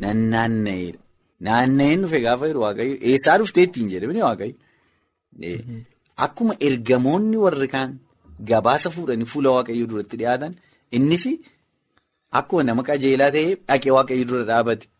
Nan 0.01 0.17
naanna'eedha. 0.33 0.99
Naanna'een 1.47 2.03
dhufe 2.03 2.19
gaafa 2.25 2.49
jiru 2.51 2.63
waaqayyo 2.65 2.95
eessaa 3.11 3.37
dhuftee 3.41 3.65
ittiin 3.67 3.91
jedhamani 3.93 4.25
waaqayyo? 4.27 4.55
Akkuma 6.25 6.59
ergamoonni 6.67 7.43
warri 7.45 7.67
kaan 7.75 7.99
gabaasa 8.51 8.93
fuudhanii 8.95 9.31
fuula 9.33 9.55
waaqayyoo 9.57 9.91
duratti 9.91 10.21
dhiyaatan 10.21 10.57
innis. 10.97 11.25
Akkuma 12.39 12.67
nama 12.69 12.87
qajeelaa 12.89 13.31
ta'ee 13.37 13.55
dhaqee 13.69 13.95
waaqayyo 13.97 14.27
dura 14.31 14.49
dhaabate 14.51 14.91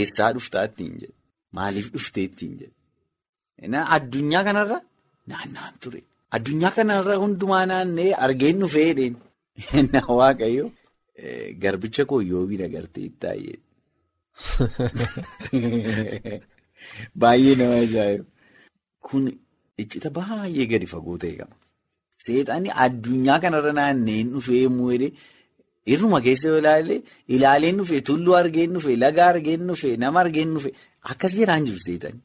eessaa 0.00 0.30
dhuftaa 0.36 0.64
ittiin 0.70 0.94
jedhe 1.02 1.14
maaliif 1.58 1.88
dhuftee 1.94 2.24
ittiin 2.28 2.54
jedhe 2.60 3.82
addunyaa 3.96 4.44
kanarra 4.48 4.78
naanna'an 5.32 5.74
ture 5.82 6.00
addunyaa 6.38 6.72
kanarra 6.78 7.18
hundumaa 7.24 7.64
naanna'ee 7.72 8.14
argeen 8.26 8.62
dhufee 8.62 8.88
dheedheen 8.98 10.00
waaqayyo 10.20 10.70
garbicha 11.62 12.08
koo 12.10 12.20
Iyyoobiin 12.26 12.64
agartee 12.68 13.04
ittaayee 13.10 13.58
baay'ee 17.22 17.54
nama 17.60 17.76
ajaa'iba 17.84 18.24
kun 19.08 19.24
iccita 19.82 20.08
baay'ee 20.18 20.66
gadi 20.72 20.86
fagoo 20.94 21.16
ta'e 21.22 21.34
qaba 21.40 21.54
seexanni 22.26 22.70
addunyaa 22.84 23.38
kanarra 23.44 23.72
naanna'een 23.78 24.28
dhufee 24.34 24.60
yemmuu 24.64 24.90
jedhee. 24.94 25.12
Irruma 25.92 26.18
keessa 26.24 26.46
yoo 26.50 26.58
ilaalle 26.62 26.96
ilaaleen 27.34 27.76
dhufe 27.80 27.96
tulluu 28.08 28.34
argeen 28.40 28.70
dhufe 28.76 28.92
laga 29.04 29.22
argeen 29.32 29.62
dhufe 29.68 29.88
nama 30.02 30.18
argeen 30.24 30.50
dhufe 30.56 30.70
akkas 31.12 31.32
jedhaan 31.38 31.64
jiru 31.68 31.80
seexanni. 31.86 32.20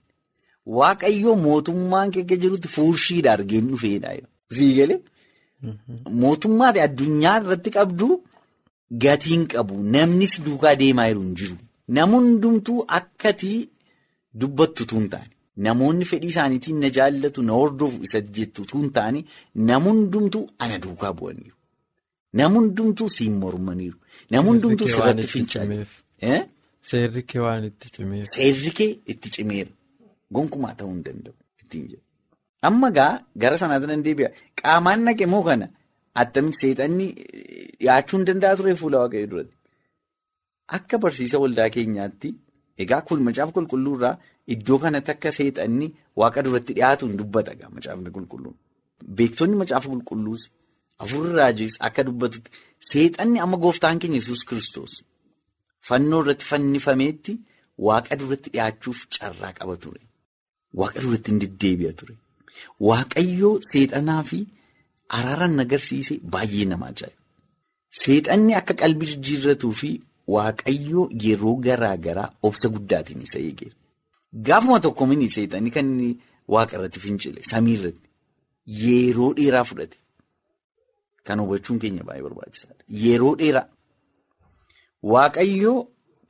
Waaqayyoo 0.79 1.35
mootummaan 1.47 2.09
keessa 2.15 2.35
jirutti 2.43 2.67
fuurshiidha 2.75 3.29
argeen 3.37 3.65
dhufeedha. 3.71 4.09
Siigale 4.57 4.95
mootummaa 6.23 6.71
addunyaa 6.87 7.37
irratti 7.41 7.69
qabdu 7.77 8.07
gatiin 9.05 9.43
qabu 9.53 9.75
namnis 9.95 10.33
duukaa 10.45 10.75
deemaa 10.81 11.07
jiru 11.09 11.21
hin 11.25 11.33
jiru. 11.41 11.55
Nama 11.95 12.17
hundumtuu 12.17 12.79
akkatii 12.97 13.59
dubbattu 14.41 14.85
tun 14.91 15.05
taane 15.13 15.31
namoonni 15.65 16.05
fedhii 16.11 16.31
isaaniitiin 16.33 16.79
na 16.83 16.89
jaallatu 16.97 17.41
na 17.47 17.53
hordofu 17.59 17.97
isa 18.07 18.19
jettu 18.37 18.65
tun 18.71 18.89
taane 18.97 19.19
nama 19.69 19.89
hundumtuu 19.93 20.43
ana 20.63 20.77
duukaa 20.83 21.13
bu'aniiru. 21.19 21.55
Nama 22.39 22.55
hundumtuu 22.59 23.09
siin 23.17 23.35
mormaniiru. 23.43 23.97
Nama 24.31 24.45
hundumtuu 24.49 24.87
sirratti 24.93 25.27
finca'aniiru. 25.33 25.85
Seerri 26.89 27.23
kee 27.29 27.39
waan 27.45 27.63
itti 27.69 27.87
cimeera. 27.95 28.25
Seerri 28.35 28.71
kee 28.77 28.91
itti 29.13 29.29
cimeera. 29.37 29.71
Gonkumaa 30.35 30.75
ta'uu 30.81 30.91
hin 30.93 31.03
danda'u. 31.07 31.35
Amma 32.67 32.89
gaa 32.97 33.11
gara 33.41 33.57
sanaatti 33.61 33.87
nan 33.91 34.03
deebi'a. 34.05 34.29
Qaamaan 34.61 34.99
naqe 35.07 35.25
moo 35.33 35.43
kana 35.49 35.67
attamitti 36.21 36.59
seexanni 36.63 37.07
dhiyaachuu 37.79 38.17
hin 38.19 38.25
danda'a 38.29 38.55
ture 38.61 38.75
fuula 38.81 38.97
waaqayyoo 39.03 39.29
duratti. 39.33 39.55
Akka 40.75 40.97
barsiisa 41.03 41.37
waldaa 41.43 41.69
keenyaatti 41.75 42.29
egaa 42.83 43.01
kun 43.07 43.19
macaafa 43.27 43.51
qulqulluu 43.57 43.95
irraa 43.97 44.15
iddoo 44.53 44.77
kanatti 44.83 45.11
akka 45.13 45.29
seexanni 45.37 45.87
waaqa 46.21 46.39
duratti 46.45 46.73
dhiyaatu 46.77 47.03
hin 47.09 47.17
dubbata 47.19 47.51
macaafni 47.75 48.09
qulqulluun. 48.17 48.55
Beektonni 49.17 49.55
macaafa 49.61 49.87
qulqulluus. 49.93 50.43
Afurri 51.03 51.31
raajis 51.39 51.73
akka 51.87 52.01
dubbatutti 52.07 52.49
seexanni 52.91 53.37
amma 53.45 53.57
gooftaan 53.63 53.97
keenya 54.01 54.19
yesus 54.19 54.41
kiristoos 54.49 54.93
fannoo 55.87 56.21
irratti 56.23 56.45
fannifameetti 56.51 57.33
waaqa 57.87 58.13
duratti 58.19 58.49
dhiyaachuuf 58.53 58.99
carraa 59.15 59.53
qaba 59.59 59.75
ture. 59.83 60.01
Waaqa 60.79 60.99
duratti 61.03 61.29
hin 61.31 61.39
deddeebi'a 61.43 61.93
ture. 61.99 62.15
Waaqayyoo 62.87 63.53
seexanaa 63.71 64.23
fi 64.29 64.39
araaraan 65.17 65.59
agarsiise 65.63 66.13
baay'ee 66.33 66.65
nama 66.71 66.85
ajaa'iba. 66.91 67.21
Seexanni 68.01 68.53
akka 68.59 68.73
qalbii 68.81 69.09
jijjiirratuu 69.11 69.71
fi 69.81 69.89
waaqayyoo 70.35 71.05
yeroo 71.23 71.55
garaa 71.67 71.97
garaa 72.05 72.29
obsa 72.47 72.67
guddaatiin 72.73 73.21
isa 73.27 73.39
eegeera. 73.39 73.75
Gaafuma 74.47 74.79
tokko 74.85 75.03
mini 75.09 75.29
seexanni 75.35 75.71
kan 75.75 75.85
inni 75.93 76.09
waaqa 76.53 76.73
irratti 76.77 76.99
fincile 77.05 77.41
samii 77.51 77.75
irratti 77.79 78.09
yeroo 78.83 79.29
dheeraa 79.37 79.63
fudhate. 79.69 79.97
Kan 81.25 81.39
hubachuun 81.43 81.79
keenya 81.81 82.03
baay'ee 82.07 82.23
barbaachisaadha. 82.27 82.83
Yeroo 83.03 83.33
dheeraa 83.41 83.65
waaqayyoo 85.11 85.79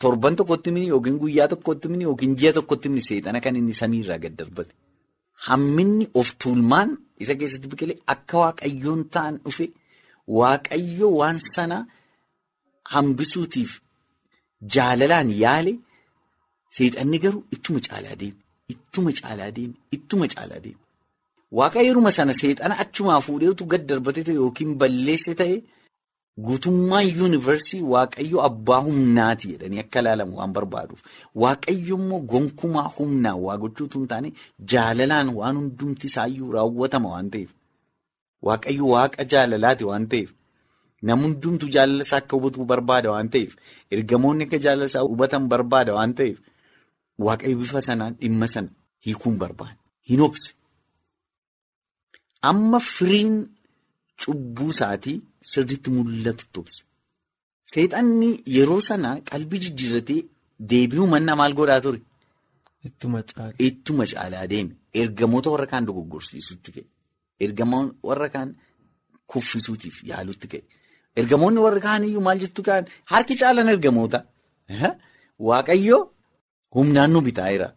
torban 0.01 0.36
tokkotti 0.39 0.70
mini 0.75 0.88
yookiin 0.94 1.18
guyyaa 1.22 1.48
tokkotti 1.54 1.88
mini 1.92 2.04
yookiin 2.10 2.34
ji'a 2.39 2.54
tokkotti 2.58 2.88
mini 2.89 3.01
seexana 3.10 3.39
kan 3.46 3.56
inni 3.60 3.74
samiirraa 3.82 4.20
gad 4.24 4.36
darbate. 4.39 4.72
Hamminni 5.48 6.06
of 6.20 6.27
tuulmaan 6.44 6.89
isa 7.24 7.34
keessatti 7.39 7.68
biqilee 7.72 7.98
akka 8.13 8.38
waaqayyoon 8.44 9.01
ta'an 9.13 9.36
dhufe 9.46 9.66
waaqayyoo 10.39 11.12
waan 11.20 11.38
sana 11.54 11.77
hambisuutiif 12.94 13.72
jaalalaan 14.76 15.30
yaale 15.44 15.74
seexanni 16.78 17.18
garuu 17.24 17.44
ittuma 17.56 17.80
caalaa 17.88 18.16
deema. 18.22 18.40
Ittuma 18.74 19.12
caalaa 19.22 19.52
deema. 19.58 19.76
Ittuma 19.96 20.26
caalaa 20.34 20.60
deema. 20.66 20.82
Waaqayyooruma 21.58 22.12
sana 22.18 22.34
seexana 22.42 22.76
achumaa 22.84 23.22
fuudheetu 23.26 23.64
gad 23.72 23.84
darbate 23.90 24.22
ta'e 24.28 24.36
yookiin 24.42 24.72
balleesse 24.82 25.34
ta'e 25.42 25.56
guutummaa 26.48 27.02
yuunivarsii 27.18 27.82
waaqayyo 27.94 28.38
abbaa 28.48 28.80
humnaati 28.88 29.46
jedhanii 29.52 29.80
akka 29.84 30.00
ilaalamu 30.04 30.34
waan 30.40 30.52
barbaaduuf 30.58 31.02
waaqayyo 31.44 31.96
immoo 32.02 32.20
gonkumaa 32.32 32.84
humnaan 32.98 33.40
waa 33.46 33.58
gochuutu 33.64 33.96
hin 34.00 34.08
taane 34.12 34.30
jaalalaan 34.74 35.30
waan 35.40 35.56
hundumti 35.62 36.06
isaayyuu 36.12 36.52
raawwatama 36.58 37.10
waan 37.14 37.30
ta'eef 37.36 37.52
waaqayyo 38.50 38.86
waaqa 38.94 39.24
jaalalaati 39.34 39.84
waan 39.90 40.06
ta'eef 40.12 40.30
nam 41.08 41.20
hundumtu 41.25 41.66
jaalala 41.75 42.04
isaa 42.08 42.20
akka 42.24 42.34
hubatu 42.38 42.60
barbaada 42.72 43.10
waan 43.13 43.30
ta'eef 43.34 43.51
ergamoonni 43.96 44.44
akka 44.48 44.58
jaalala 44.66 44.88
isaa 44.92 45.04
hubatan 45.12 45.44
barbaada 45.51 45.92
waan 45.98 46.13
ta'eef 46.20 46.38
waaqayyo 47.25 47.58
bifa 47.62 47.82
sanaan 47.89 48.13
dhimma 48.22 48.48
sana 48.54 48.70
hiikuun 49.06 49.36
barbaada 49.44 49.77
hin 50.10 50.22
obse. 50.27 50.50
Amma 52.50 52.80
firiin 52.96 53.34
cubbuu 54.22 54.70
isaatii 54.75 55.18
sirriitti 55.51 55.89
mul'atu 55.96 56.46
obse. 56.62 56.80
Seexanni 57.72 58.30
yeroo 58.56 58.82
sana 58.89 59.10
qalbii 59.30 59.60
jijjiirratee 59.63 60.22
deebi'uu 60.70 61.08
manna 61.13 61.34
maal 61.39 61.54
godhaa 61.60 61.82
ture? 61.86 62.00
Ittuma 62.88 63.20
caala. 63.30 63.54
Ittuma 63.68 64.04
caalaa 64.12 64.46
deeme. 64.51 64.74
Ergamoota 65.01 65.50
warra 65.54 65.68
kaan 65.72 65.86
dogoggorsiisutti 65.88 66.70
ka'e. 66.75 66.86
Ergamoota 67.46 67.94
warra 68.10 68.30
kaan 68.36 68.50
kuffisuutiif 69.32 69.96
yaalutti 70.10 70.48
ka'e. 70.51 70.63
Ergamoonni 71.21 71.59
warra 71.65 71.79
kaan 71.88 72.03
iyyuu 72.09 72.21
maal 72.27 72.39
jettu 72.43 72.62
kaan 72.69 72.83
harki 73.12 73.36
caalan 73.41 73.69
ergamoota. 73.74 74.19
Waaqayyo 75.50 75.97
humnaan 76.75 77.12
nu 77.13 77.21
bitaayeera. 77.27 77.69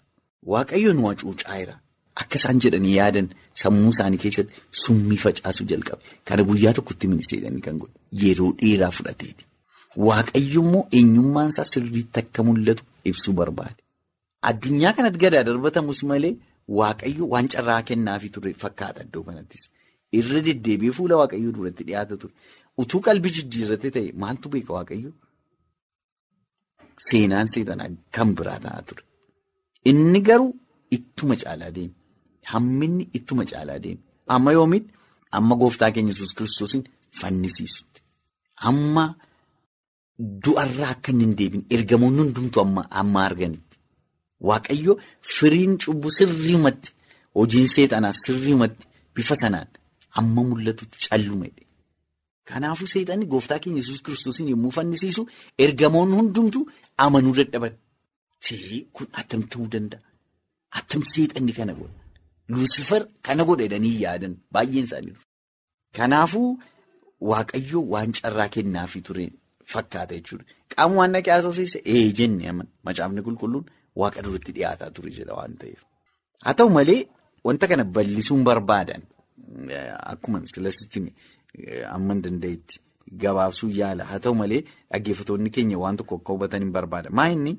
Waaqayyo 0.53 0.93
nu 0.97 1.03
hacuucaayeera. 1.09 1.75
Akka 2.21 2.37
isaan 2.41 2.59
jedhanii 2.65 2.95
yaadan 2.99 3.29
sammuu 3.63 3.91
isaanii 3.95 4.19
keessatti 4.25 4.55
summii 4.83 5.19
facaasuu 5.25 5.67
jalqabe. 5.73 6.03
Kana 6.25 6.43
guyyaa 6.49 6.73
tokkotti 6.79 7.07
miniseedhanii 7.13 7.63
kan 7.67 7.77
godhe 7.83 7.97
yeroo 8.25 8.53
dheeraa 8.63 8.91
fudhateeti. 8.99 9.45
Waaqayyo 10.07 10.61
immoo 10.65 10.83
eenyummaan 11.01 11.49
isaa 11.55 11.65
sirriitti 11.73 12.19
akka 12.23 12.43
mul'atu 12.49 12.83
ibsuu 13.13 13.33
barbaade. 13.41 13.77
Addunyaa 14.51 14.93
kanatti 14.97 15.19
gadaa 15.25 15.45
darbatamus 15.51 16.01
malee 16.13 16.35
Waaqayyo 16.79 17.25
waan 17.35 17.49
carraa 17.53 17.83
kennaafii 17.89 18.31
ture 18.35 18.53
fakkaata 18.65 19.01
iddoo 19.07 19.23
kanattis. 19.29 19.63
Irra 20.19 20.41
deddeebi'ee 20.47 20.93
fuula 20.99 21.15
Waaqayyoo 21.23 21.53
duratti 21.57 21.83
dhiyaata 21.89 22.17
ture. 22.23 22.33
Utuu 22.79 23.01
qalbii 23.07 23.33
jijjiirrate 23.37 23.89
ta'e 23.95 24.13
maaltu 24.23 24.47
beeka 24.53 24.73
Waaqayyo? 24.77 25.11
Seenaan 27.09 27.49
seexanaa 27.53 27.89
kan 28.15 28.29
biraa 28.37 28.59
ta'aa 28.65 28.83
ture. 28.89 29.03
Inni 29.91 30.21
garuu 30.29 30.53
ittuma 30.97 31.35
caalaa 31.43 31.71
deeme. 31.77 31.95
Hamminni 32.53 33.05
ittuma 33.19 33.45
caalaa 33.51 33.79
deeme. 33.85 34.03
Amma 34.35 34.51
yoomitti 34.57 34.93
amma 35.37 35.55
gooftaa 35.61 35.91
keenya 35.95 36.13
Yesuus 36.13 36.33
kiristoosiin 36.39 36.85
fannisiisutti. 37.21 38.01
Amma 38.69 39.05
du'arraa 40.45 40.91
akka 40.95 41.11
inni 41.13 41.25
hin 41.27 41.35
deebiin 41.41 41.65
ergamoonni 41.77 42.21
hundumtu 42.25 42.59
amma 43.01 43.21
arganitti. 43.29 43.77
Waaqayyo 44.49 44.93
firiin 45.37 45.73
cubbuu 45.83 46.11
sirriimatti 46.19 46.91
hojiin 47.39 47.69
seexanaa 47.75 48.15
sirriimatti 48.25 48.85
bifa 49.15 49.35
sanaan 49.43 49.69
amma 50.19 50.41
mul'atutti 50.49 50.99
callume. 51.09 51.49
Kanaafuu 52.51 52.89
seexanni 52.93 53.27
gooftaa 53.33 53.59
keenya 53.63 53.81
Yesuus 53.83 54.03
kiristoosiin 54.07 54.49
yommuu 54.53 54.71
fannisiisu 54.77 55.23
ergamoonni 55.65 56.15
hundumtu 56.21 56.61
amanuu 57.05 57.35
dadhaban. 57.39 57.75
Kun 58.97 59.07
attam 59.21 59.43
ta'uu 59.53 59.67
danda'a. 59.73 60.01
Attam 60.79 61.03
seexanni 61.13 61.53
kana 61.59 61.73
godha. 61.79 61.99
Luusifar 62.53 63.03
kana 63.27 63.43
godha 63.49 63.65
jedhanii 63.67 63.97
yaadan 64.05 64.35
baay'een 64.53 64.85
isaanii. 64.89 65.17
Kanaafuu 65.97 66.51
Waaqayyo 67.31 67.81
waan 67.93 68.13
carraa 68.19 68.49
kennaafii 68.55 69.03
ture 69.07 69.25
fakkaata 69.73 70.15
jechuudha. 70.17 70.45
Qaama 70.73 70.95
waan 71.01 71.13
naqee 71.15 71.33
haasofsiise 71.35 71.79
ee 71.95 72.05
jenne 72.19 72.45
aman 72.53 72.69
macaafni 72.89 73.21
qulqulluun 73.27 73.65
waaqa 74.01 74.21
duratti 74.27 74.53
dhiyaataa 74.57 74.91
ture 74.97 75.11
jedha 75.19 75.35
waan 75.39 75.55
ta'eef. 75.61 75.81
Haa 76.45 76.55
ta'u 76.61 76.69
malee 76.77 77.01
wanta 77.45 77.65
kana 77.71 77.85
bal'isuun 77.97 78.43
barbaadan 78.49 79.03
akkuma 80.13 80.39
silasitti 80.55 80.99
amma 81.95 82.13
hin 82.15 82.23
danda'etti 82.27 82.77
gabaabsuu 83.25 83.71
yaala. 83.81 84.03
Haa 84.11 84.19
ta'u 84.27 84.35
malee 84.43 84.61
dhaggeeffattoonni 84.93 85.51
keenya 85.57 85.79
waan 85.85 85.97
tokko 86.03 86.15
akka 86.21 86.33
hubatan 86.37 86.63
hin 86.65 86.73
barbaada. 86.77 87.09
Maa 87.19 87.29
inni 87.37 87.53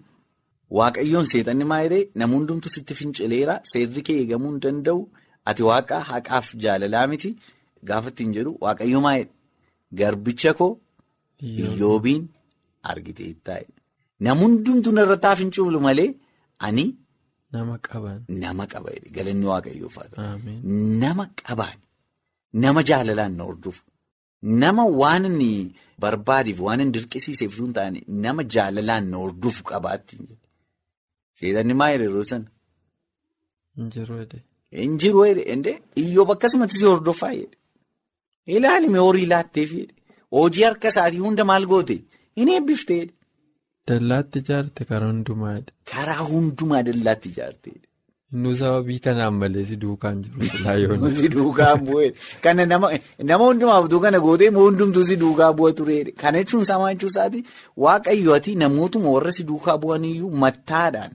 waaqayyoon 0.79 1.27
seexanni 1.31 1.65
maa 1.71 1.81
jedhee 1.85 2.03
nama 2.21 2.33
hundumtu 2.37 2.67
sitti 2.75 2.93
fincileera 2.99 3.55
seerri 3.73 4.01
kee 4.09 4.17
eegamuu 4.21 4.51
hin 4.53 4.59
danda'u 4.67 4.99
ati 5.53 5.61
waaqa 5.69 5.97
haqaaf 6.11 6.47
jaalalaa 6.65 7.05
miti 7.13 7.29
gaafa 7.91 8.09
ittiin 8.13 8.31
jedhu 8.37 8.51
waaqayyo 8.65 8.99
maa 9.07 9.17
garbicha 10.01 10.51
koo 10.61 10.71
iyyoobiin 11.49 12.23
argitee 12.93 13.33
taa'e. 13.49 13.65
Nama 14.25 14.41
hundumtu 14.41 14.89
narratti 14.97 15.35
fincilu 15.39 15.79
malee 15.87 16.09
ani. 16.67 16.85
Nama 17.53 17.75
qaban. 17.87 18.19
Nama 18.43 18.63
qaba 18.73 18.89
galanni 19.15 19.45
waaqayyoof 19.53 19.95
haa 19.99 20.09
ta'u. 20.11 20.57
Nama 21.03 21.23
qabaan 21.47 21.77
nama 22.53 22.81
jaalalaan 22.89 23.33
na 23.37 23.43
hordofu 23.49 23.81
nama 24.63 24.83
waan 25.01 25.25
inni 25.29 25.49
barbaadeef 26.03 26.59
waan 26.67 26.79
inni 26.83 26.93
dirqisiiseef 26.97 27.51
sun 27.59 27.71
taane 27.77 27.99
nama 28.25 28.41
jaalalaan 28.55 29.05
na 29.11 29.17
hordofu 29.23 29.61
qabaatti. 29.71 30.15
Seexanni 31.37 31.73
maa 31.79 31.91
jedhe 31.93 32.05
yeroo 32.09 32.23
sana. 32.31 32.47
Injiru 33.81 34.15
jedhe. 34.21 34.39
Jedhe 35.49 35.73
iyyoob 36.01 36.29
akkasumatti 36.35 36.75
si 36.79 36.85
hordofaa 36.91 37.33
jedhe. 37.39 37.57
Ilaalime 38.55 38.99
horii 39.05 39.27
laatteef 39.33 39.69
jedhe. 39.79 39.93
Hojii 40.37 40.63
harka 40.67 40.87
isaatii 40.93 41.21
hunda 41.25 41.43
maal 41.51 41.65
goote 41.71 41.95
hin 42.39 42.49
eebbiftee. 42.55 43.03
Dallaatti 43.87 44.39
ijaarte 44.43 44.81
karaa 44.91 45.09
hundumaa 45.13 45.53
jedhe. 45.57 45.71
Karaa 45.93 46.23
hundumaa 46.31 46.83
dallaatti 46.89 47.27
ijaarte. 47.33 47.69
Innuu 48.33 48.53
sababii 48.55 48.99
kanaan 49.05 49.33
malee 49.39 49.65
si 49.69 49.75
duukaan 49.81 50.21
jiru 50.23 50.43
silaa 50.49 50.75
yoon. 50.81 51.01
Si 51.15 51.27
duukaan 51.33 51.81
bu'ee 51.87 52.11
kana 52.43 52.65
nama 52.65 52.87
hundumaaf 53.41 53.89
kana 54.05 54.19
gootee 54.25 54.49
hundumtuu 54.59 55.03
si 55.09 55.15
duukaa 55.23 55.51
bu'a 55.57 55.73
ture. 55.79 55.97
Kana 56.21 56.37
jechuun 56.43 56.65
samaa 56.69 56.93
jechuun 56.93 57.11
isaati 57.13 57.43
waaqayyo 57.85 58.33
ati 58.37 58.55
namootuma 58.61 59.09
warra 59.15 59.31
si 59.37 59.43
duukaa 59.49 59.77
bu'aniyyuu 59.83 60.31
mattaadhaan. 60.43 61.13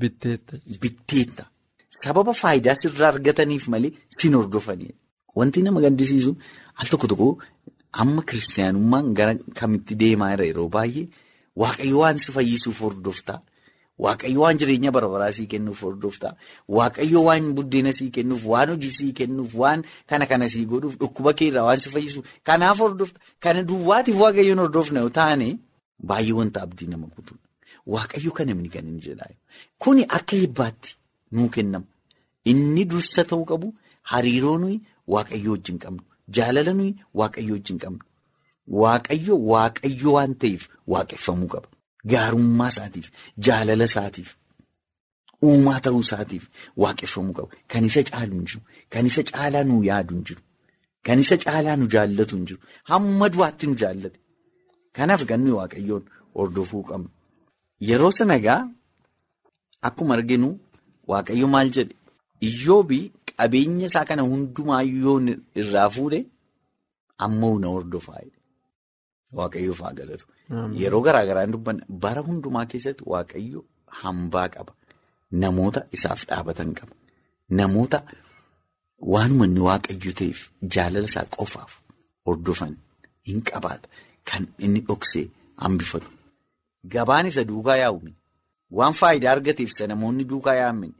Bitteetta. 0.00 0.56
Bitteetta. 0.82 1.44
Sababa 2.02 2.32
faayidaa 2.42 2.74
sirraa 2.82 3.08
argataniif 3.14 3.68
malee 3.68 3.92
sin 4.18 4.34
hordofanii. 4.34 4.92
Wanti 5.36 5.62
nama 5.62 5.80
gaddisiisu 5.84 6.32
al 6.80 6.86
tokko 6.90 7.06
tokko 7.12 7.28
amma 8.02 8.22
kiristaanummaan 8.28 9.14
gara 9.18 9.34
kamitti 9.60 9.94
deemaa 10.02 10.30
jira 10.34 10.44
yeroo 10.50 10.68
baay'ee 10.76 11.06
waaqayyo 11.62 11.98
waan 12.02 12.18
si 12.18 12.32
fayyisuuf 12.36 12.80
hordoftaa. 12.88 13.40
Waaqayyo 13.98 14.40
waan 14.40 14.58
jireenya 14.58 14.90
barbaraa 14.92 15.32
sii 15.32 15.46
kennuuf 15.46 15.80
hordoftaa. 15.82 16.34
Waaqayyo 16.68 17.22
waan 17.24 17.52
buddeena 17.54 17.92
sii 17.92 18.10
kennuuf, 18.10 18.44
waan 18.46 18.68
hojii 18.70 18.90
sii 18.92 19.12
kennuuf, 19.12 19.54
waan 19.54 19.84
kana 20.06 20.26
kana 20.26 20.48
sii 20.50 20.64
godhuuf, 20.66 20.96
dhukkuba 20.98 21.32
keerraa 21.32 21.64
waan 21.68 21.78
si 21.80 21.90
fayyisuuf. 21.90 22.26
Kanaaf 22.42 22.78
hordofta. 22.78 23.20
Kana 23.40 23.62
duwwaatiif 23.62 24.16
waaqayyoon 24.20 24.58
hordofna 24.58 25.00
yoo 25.00 25.10
taane 25.10 25.58
baay'ee 26.02 26.32
wanta 26.32 26.62
abdii 26.62 26.86
nama 26.88 27.06
kutuudha. 27.06 27.46
Waaqayyo 27.86 28.30
kan 28.32 28.46
namni 28.48 28.68
kan 28.68 28.86
inni 28.88 29.00
jedhaa. 29.00 29.30
Kuni 29.78 30.02
akka 30.08 30.36
eebbaatti 30.36 30.96
nuu 31.32 31.48
kennama. 31.48 31.86
Inni 32.44 32.84
dursa 32.84 33.24
ta'uu 33.24 33.44
qabu 33.44 33.74
hariiroo 34.02 34.58
nuyi 34.58 34.80
waaqayyo 35.08 35.50
wajjin 35.52 35.78
qabnu. 35.78 36.02
Jaalala 36.28 36.72
nuyi 36.74 36.94
waaqayyo 37.14 37.52
wajjin 37.54 37.78
qabnu. 37.78 38.02
Waaqayyo 38.82 39.34
waaqayyo 39.52 40.12
waan 40.16 40.34
ta'eef 40.34 40.62
waaqeffamuu 40.86 41.48
qaba. 41.54 41.68
Gaarummaa 42.10 42.68
isaatiif, 42.72 43.06
jaalala 43.46 43.84
isaatiif, 43.90 44.30
uumaa 45.48 45.80
ta'uu 45.84 46.00
isaatiif 46.06 46.44
waaqeffamuu 46.84 47.34
qaba. 47.38 47.50
Kan 47.70 47.84
isa 47.88 48.02
caalu 48.10 48.32
hin 48.38 48.46
jiru. 48.50 48.60
Kan 48.92 49.04
isa 49.10 49.22
caalaa 49.30 49.64
nu 49.68 49.76
yaadu 49.88 50.12
hin 50.16 50.24
jiru. 50.30 50.42
Kan 51.06 51.18
isa 51.24 51.36
caalaa 51.44 51.76
nu 51.80 51.86
jaallatu 51.94 52.34
hin 52.38 52.46
jiru. 52.50 52.60
Hamma 52.90 53.26
du'aatti 53.36 53.64
nu 53.70 53.74
jaallate. 53.84 54.18
Kanaaf 54.96 55.22
ganni 55.30 55.50
waaqayyoon 55.58 56.04
hordofuu 56.36 56.82
qabna. 56.90 57.10
Yeroo 57.88 58.10
sana 58.18 58.34
egaa 58.42 58.60
akkuma 59.88 60.14
arginu 60.18 60.48
waaqayyo 61.12 61.46
maal 61.54 61.68
jedhe 61.76 61.94
iyyoobii 62.48 63.04
qabeenya 63.38 63.86
isaa 63.90 64.04
kana 64.10 64.22
hundumaayyuu 64.30 65.16
irraa 65.62 65.88
fuudhe 65.96 66.20
amma 67.26 67.48
na 67.62 67.68
hordofaa 67.74 68.22
waaqayyoof 69.38 69.80
haa 69.84 69.92
galatu. 69.98 70.24
Yeroo 70.82 71.02
garaa 71.06 71.24
garaan 71.30 71.52
dubbanna 71.54 71.84
bara 72.04 72.20
hundumaa 72.28 72.66
keessatti 72.72 73.04
waaqayyo 73.14 73.60
hambaa 74.02 74.48
qaba. 74.54 74.72
Namoota 75.42 75.80
isaaf 75.98 76.20
dhaabatan 76.28 76.70
qaba. 76.78 76.94
Namoota 77.60 77.98
waanuma 79.12 79.44
inni 79.48 79.60
waaqayyo 79.68 80.12
ta'eef 80.22 80.40
jaalala 80.76 81.06
isaa 81.12 81.26
qofaaf 81.36 81.72
hordofan 82.26 82.72
hin 83.28 83.38
qabaata. 83.50 83.86
Kan 84.28 84.42
inni 84.64 84.80
dhoksee 84.88 85.26
hambifatu. 85.62 86.08
Gabaan 86.92 87.26
isa 87.30 87.42
duukaa 87.50 87.76
yaa'uun 87.82 88.12
waan 88.78 88.94
faayidaa 89.00 89.32
argateef 89.36 89.70
isa 89.74 89.84
namoonni 89.90 90.24
duukaa 90.30 90.54
yaa'an 90.60 90.92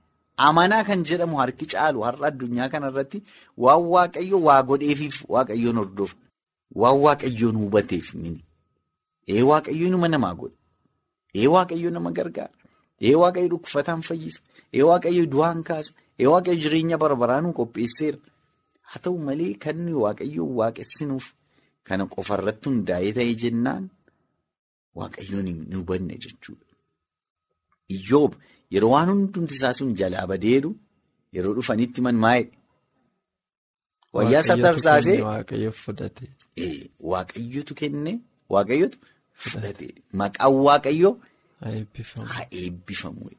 amanaa 0.49 0.85
kan 0.89 1.01
jedhamu 1.09 1.37
harki 1.41 1.65
caalu 1.73 1.99
har'a 2.07 2.27
addunyaa 2.31 2.69
kanarratti 2.73 3.19
waan 3.65 3.83
waaqayyo 3.95 4.37
waa 4.47 4.63
godheefiif 4.71 5.17
waaqayyoon 5.35 5.79
hordofa. 5.83 6.17
Waan 6.81 6.99
waaqayyoon 7.05 7.57
hubateef 7.63 8.07
mini. 8.15 8.41
Ee 9.29 9.43
waaqayyo 9.51 9.87
nama 9.91 10.09
namaa 10.09 10.35
godha. 10.41 10.57
Ee 11.35 11.47
waaqayyo 11.55 11.91
nama 11.91 12.11
gargaara. 12.19 12.55
Ee 13.07 13.15
waaqayyo 13.23 13.49
dhukkufataan 13.53 14.03
fayyisa. 14.09 14.41
Ee 14.77 14.83
waaqayyo 14.91 15.25
du'aan 15.33 15.61
kaasa. 15.69 15.91
Ee 16.21 16.27
waaqayyo 16.33 16.59
jireenya 16.63 16.97
barbaraanuu 17.03 17.53
qopheesseera. 17.59 18.19
Haa 18.89 19.01
ta'u 19.05 19.19
malee 19.27 19.55
kan 19.63 19.77
nuyi 19.85 19.99
waaqayyoon 20.05 20.53
waaqessinuuf 20.61 21.27
kana 21.89 22.05
qofarratti 22.15 22.67
hundaa'ee 22.69 23.13
ta'e 23.19 23.33
jennaan 23.43 23.85
waaqayyoon 24.99 25.47
hin 25.51 25.61
hubanne 25.79 26.15
jechuudha. 26.25 26.67
Iyyoob 27.95 28.33
yeroo 28.75 28.91
waan 28.95 29.09
hundumti 29.13 29.55
isaa 29.59 29.73
sun 29.79 29.95
jalaa 30.01 30.27
badeedu 30.33 30.71
yeroo 31.37 31.55
dhufanitti 31.59 32.01
man 32.07 32.17
maa'edha. 32.25 32.57
Wayyaa 34.17 34.41
isaa 34.45 34.57
tarsaasee. 34.65 35.19
Waaqayyotu 37.13 37.75
kenne 37.81 38.13
waaqayyotu 38.55 38.99
fudhate. 39.45 39.87
Maqaan 40.21 40.55
waaqayyoo 40.69 41.15
haa 41.61 42.47
eebbifamu. 42.63 43.31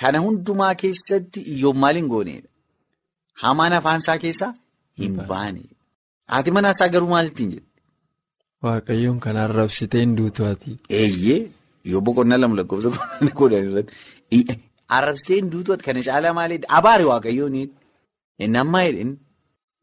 Kana 0.00 0.18
hundumaa 0.24 0.74
keessatti 0.82 1.40
iyyoob 1.52 1.76
maal 1.84 1.96
hin 2.00 2.08
gooneedha? 2.12 2.48
Hamaan 3.42 3.72
afaan 3.78 4.00
isaa 4.04 4.18
keessaa 4.24 4.52
hin 5.02 5.14
baane. 5.30 5.62
Haati 6.32 6.50
manaa 6.56 6.72
isaa 6.76 6.88
garuu 6.96 7.08
maal 7.14 7.26
ittiin 7.32 7.50
jedhe? 7.54 7.66
Waaqayyoon 8.64 9.18
kan 9.26 9.36
arrabsitee 9.44 10.00
hin 10.04 10.14
duutu 10.20 10.44
ati. 10.50 10.78
Eeyyee 11.00 11.40
yoo 11.92 12.00
boqonnaa 12.08 12.38
lama 12.42 12.56
lakkoofsa 12.60 12.90
kudhan 13.40 13.64
irratti 13.70 13.94
arrabsitee 14.98 15.36
hin 15.40 15.50
duutu 15.52 15.76
kana 15.84 16.02
caalaa 16.08 16.32
maalidha? 16.38 16.66
Abaare 16.78 17.04
waaqayyoon 17.12 17.54
inni 18.44 18.58
ammaa 18.64 18.84
jedhin 18.88 19.10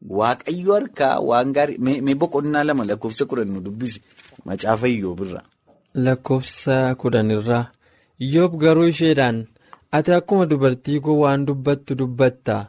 waaqayyo 0.08 0.74
harkaa 0.74 1.14
waan 1.28 1.52
gaarii 1.56 1.78
mee 1.78 2.14
boqonnaa 2.24 2.64
lama 2.64 2.84
lakkoofsa 2.90 3.24
kudhan 3.30 3.48
nu 3.54 3.60
dubbisi 3.66 4.02
macaafa 4.44 4.88
iyyoob 4.88 5.20
irraa. 5.26 5.44
Lakkoofsa 5.94 6.94
kudhan 7.00 7.30
irraa 7.30 7.66
iyyoob 8.26 8.52
garuu 8.62 8.86
isheedhaan 8.92 9.38
ati 9.98 10.12
akkuma 10.18 10.46
dubartii 10.50 11.00
koo 11.04 11.18
waan 11.22 11.46
dubbattu 11.46 11.94
dubbattaa 12.00 12.66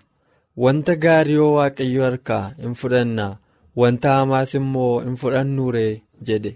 wanta 0.63 0.95
gaarii 1.05 1.33
yoo 1.39 1.53
waaqayyo 1.57 2.03
harkaa 2.03 2.45
hin 2.61 2.75
fudhannaa. 2.81 3.37
Wanta 3.81 4.09
hamaas 4.15 4.53
immoo 4.59 4.99
hin 5.03 5.15
fudhannuuree 5.21 6.01
jedhe 6.29 6.51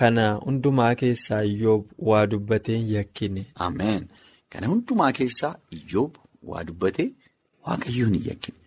kana 0.00 0.26
hundumaa 0.44 0.94
keessaa 1.00 1.42
iyyoob 1.52 1.84
waa 2.08 2.26
dubbatee 2.26 2.76
hin 2.78 2.90
yakkine. 2.94 3.46
Ameen. 3.54 4.06
Kana 4.48 4.66
hundumaa 4.66 5.12
keessaa 5.12 5.54
iyyoob 5.78 6.14
waa 6.50 6.64
dubbatee 6.68 7.08
waaqayyoon 7.66 8.14
hin 8.14 8.28
yakkine. 8.28 8.58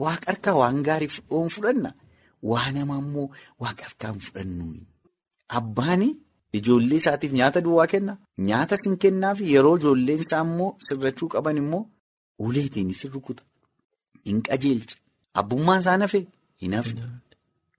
Waaqa 0.00 0.26
harkaa 0.32 0.54
waan 0.60 0.82
gaarii 0.88 1.08
hin 1.30 1.48
fudhanna. 1.56 1.90
Waan 2.50 2.76
hamaa 2.82 2.98
immoo 3.04 3.28
waaqa 3.64 3.84
harkaa 3.88 4.12
hin 4.12 4.20
fudhannu. 4.26 4.66
Abbaan 5.60 6.02
ijoollee 6.58 6.96
isaatiif 7.02 7.32
nyaata 7.38 7.60
duwwaa 7.66 7.86
kenna. 7.94 8.16
Nyaata 8.50 8.76
sin 8.82 8.96
kennaaf 9.04 9.40
yeroo 9.50 9.76
ijoolleen 9.80 10.20
isaa 10.26 10.42
immoo 10.48 10.70
sirrachuu 10.88 11.28
qaban 11.34 11.56
immoo 11.62 11.82
uleetiin 12.38 12.92
si 13.00 13.08
rukuta. 13.16 13.42
Hin 14.26 14.42
qajeelcha. 14.48 14.96
Abbummaan 15.40 15.80
isaa 15.84 15.98
hafee 16.06 16.24
hin 16.64 16.74
hafne. 16.78 17.02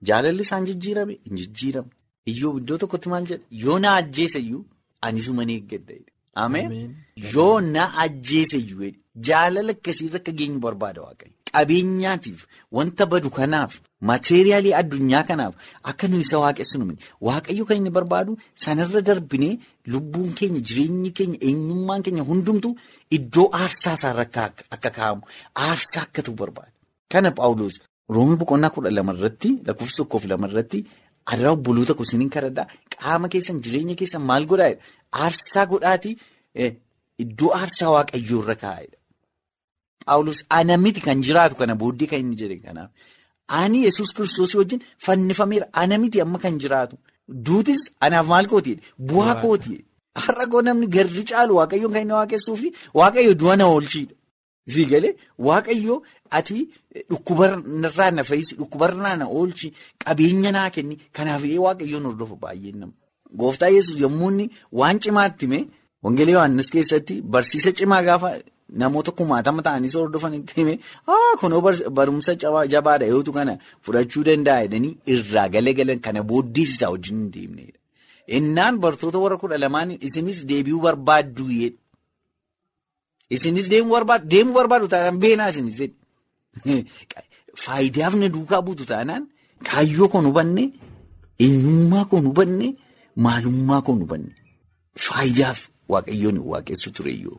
Jaalalli 0.08 0.42
isaan 0.48 0.64
jijjiirame 0.70 1.18
hin 1.26 1.36
jijjiiramne. 1.42 1.92
Iyyoob 2.32 2.56
iddoo 2.62 2.78
tokkotti 2.82 3.08
maal 3.12 3.26
jedha? 3.30 3.44
Yoo 3.64 3.78
na 3.78 3.94
ajjeese 4.00 4.38
iyyuu 4.40 4.64
ani 5.02 5.20
isuma 5.20 5.44
ni 5.44 5.54
eeggadha. 5.58 5.94
Ameen. 6.34 6.96
Yoo 7.34 7.60
na 7.60 7.82
ajjeese 8.04 8.56
iyyuu 8.58 8.90
jaalala 9.26 9.72
akkasiirra 9.76 10.18
akka 10.20 10.32
geenyu 10.38 10.58
barbaada 10.66 11.00
waaqayyo. 11.06 11.32
Qabeenyaatiif 11.54 12.40
wanta 12.76 13.04
badu 13.12 13.30
kanaaf 13.38 13.72
mateeriyaalii 14.10 14.72
addunyaa 14.80 15.22
kanaaf 15.28 15.54
akka 15.90 16.08
nuyi 16.08 16.24
isa 16.26 16.38
waaqessinu 16.44 16.84
miti. 16.88 17.04
Waaqayyo 17.26 17.64
kan 17.68 17.76
inni 17.80 17.90
barbaadu 17.98 18.32
sanarra 18.64 19.00
darbinee 19.08 19.54
lubbuun 19.92 20.30
keenya 20.38 20.60
jireenyi 20.68 21.10
keenya 21.18 21.38
eenyummaan 21.48 22.02
keenya 22.04 22.24
hundumtu 22.30 22.68
iddoo 23.16 23.46
aarsaa 23.60 23.94
isaarra 23.98 24.24
akka 24.74 24.90
kaa'amu 24.96 25.22
aarsaa 25.66 26.02
akka 26.06 26.20
ta'u 26.26 26.34
barbaada. 26.42 26.72
Kana 27.12 27.30
Paawuloos. 27.38 27.76
Roomii 28.14 28.36
boqonnaa 28.40 28.70
kudha 28.74 28.90
lama 28.96 29.12
irratti 29.16 29.50
lakkoofsa 29.66 29.96
tokkoof 30.02 30.24
lama 30.30 30.46
irratti 30.50 30.78
adaraa 31.32 31.52
obboloota 31.56 31.94
kosiniin 32.00 32.30
kadhadhaa 32.36 32.66
qaama 32.94 33.26
keessan 33.34 33.58
jireenya 33.64 33.94
keessan 34.00 34.22
maal 34.30 34.44
godhaa 34.50 34.72
aarsaa 35.24 35.66
godhaatii 35.72 36.14
iddoo 37.24 37.50
aarsaa 37.60 37.90
waaqayyoo 37.96 38.40
irra 38.44 38.56
kaa'edha. 38.64 38.96
Paawulos 40.06 40.40
ana 40.58 40.74
miti 40.84 41.00
kan 41.06 41.18
jiraatu 41.26 41.54
kana 41.60 41.74
booddee 41.82 42.08
kan 42.10 42.20
inni 42.24 42.36
jedhe 42.42 42.56
kanaaf 42.66 42.90
ani 43.60 43.78
yesus 43.86 44.10
kiristoosii 44.16 44.58
wajjin 44.60 44.80
fannifameera 45.06 45.66
ana 45.82 45.96
miti 46.02 46.18
amma 46.24 46.38
kan 46.44 46.54
jiraatu. 46.62 46.96
Duutis 47.46 47.82
anaaf 48.06 48.26
maal 48.32 48.46
kootiidha? 48.52 48.82
Bu'aa 49.10 49.34
kootiidha. 49.44 49.84
Har'a 50.24 50.46
koo 50.52 50.60
namni 50.66 50.86
garri 50.96 51.22
caalu 51.30 51.52
waaqayyoon 51.60 51.92
kan 51.94 52.02
inni 52.04 52.16
waaqessuu 52.20 52.56
fi 52.62 52.68
waaqayyo 53.00 53.32
du'a 53.40 53.54
na 53.60 53.64
oolchiidha. 53.74 54.14
Siigalee 54.72 55.12
waaqayyoo 55.48 55.98
ati 56.38 56.56
dhukkubarraa 57.10 58.10
na 58.16 58.24
fayyisi 58.30 58.54
dhukkubarraa 58.60 59.16
na 59.20 59.26
oolchi 59.38 59.68
qabeenya 60.04 60.50
naa 60.56 60.70
kenni 60.74 60.96
kanaaf 61.16 61.42
waaqayyoon 61.66 62.06
hordofu 62.08 62.36
baay'een 62.44 62.78
nama. 62.80 62.92
Gooftaa 63.40 63.70
yesus 63.76 63.96
yommuu 64.04 64.30
inni 64.32 64.46
waan 64.80 65.00
cimaatti 65.04 65.46
hime 65.46 65.60
wangelee 66.02 66.34
Yohaannis 66.36 66.70
keessatti 66.74 67.20
barsiisa 67.22 67.72
cimaa 67.78 68.02
gaafa 68.08 68.30
namoota 68.82 69.12
kumaatama 69.18 69.62
ta'anii 69.66 69.92
hordofanitti 69.94 70.52
hime 70.56 70.74
kunoo 71.40 71.60
barumsa 71.98 72.34
jabaadha 72.74 73.06
yootu 73.12 73.32
kana 73.38 73.58
fudhachuu 73.84 74.24
danda'a 74.28 74.66
jedhanii 74.66 74.96
irraa 75.14 75.48
galagalan 75.54 76.00
kana 76.06 76.22
booddees 76.32 76.74
isaa 76.74 76.90
wajjin 76.94 77.16
hin 77.18 77.30
deemnedha. 77.38 77.78
Innaan 78.36 78.78
bartoota 78.84 79.18
warra 79.24 79.36
kudha 79.42 79.58
lamaan 79.64 79.96
isinis 80.00 80.44
deebi'uu 80.50 80.80
barbaaddu 80.86 81.48
Isinis 83.30 83.68
deemuu 83.70 84.54
barbaadu 84.54 84.88
taanaan 84.88 85.18
beenaa 85.22 85.50
isinis 85.52 85.78
faayidaaf 87.64 88.14
na 88.20 88.28
duukaa 88.34 88.62
buutu 88.66 88.84
taanaan 88.92 89.24
kaayyoo 89.68 90.08
kun 90.12 90.26
hubanne 90.30 90.64
eenyummaa 91.46 92.04
kun 92.10 92.24
hubanne 92.28 92.68
maalummaa 93.26 93.80
kun 93.86 93.98
hubanne 94.04 94.32
faayidaaf 95.06 95.60
waaqayyoon 95.92 96.38
waaqessu 96.52 96.90
tureyyoo 96.96 97.38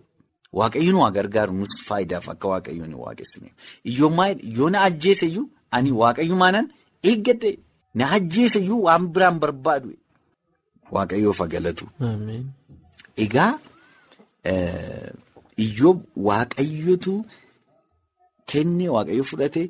waaqayyoon 0.59 0.99
waa 1.03 1.11
gargaaru 1.17 1.53
nus 1.59 1.73
faayidaaf 1.87 2.29
akka 2.33 2.47
waaqayyoon 2.53 2.93
waaqessine. 3.03 3.49
Iyyoomaa 3.91 4.29
yoo 4.57 4.69
na 4.69 4.81
ajjeeseyyuu 4.87 5.47
ani 5.71 5.91
waaqayyumaanan 6.01 6.67
eeggadhe 7.09 7.51
na 7.93 8.11
ajjeeseyyuu 8.17 8.81
waan 8.87 9.07
biraan 9.13 9.39
barbaadu. 9.43 9.89
Waaqayyoof 10.95 11.41
galatu. 11.53 11.85
Egaa. 13.25 13.53
Iyyoob 15.65 15.99
waaqayyotu 16.27 17.13
kenne 18.53 18.87
waaqayyo 18.95 19.23
fudhate 19.31 19.61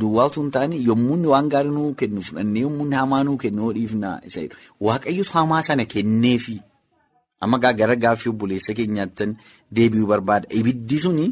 duwwaa 0.00 0.26
utuu 0.30 0.42
hin 0.42 0.50
taane 0.56 0.76
yommuu 0.88 1.18
waan 1.34 1.48
gaarii 1.54 1.70
nuu 1.76 1.94
kennu 2.00 2.22
fudhannee 2.28 2.62
yommuu 2.66 2.90
hamaa 2.96 3.22
nuu 3.28 3.36
kennu 3.44 3.72
dhiifnaa 3.78 4.16
isa 4.30 4.40
jedhu 4.44 4.56
waaqayyotu 4.88 5.32
hamaa 5.38 5.62
sana 5.68 5.84
kenneefi 5.94 6.56
amma 7.46 7.58
gara 7.64 7.96
gaaffii 8.04 8.30
obboleessa 8.32 8.74
keenyaatti 8.78 9.26
deebi'uu 9.76 10.06
barbaada. 10.12 10.46
Ibiddi 10.60 10.98
suni 11.04 11.26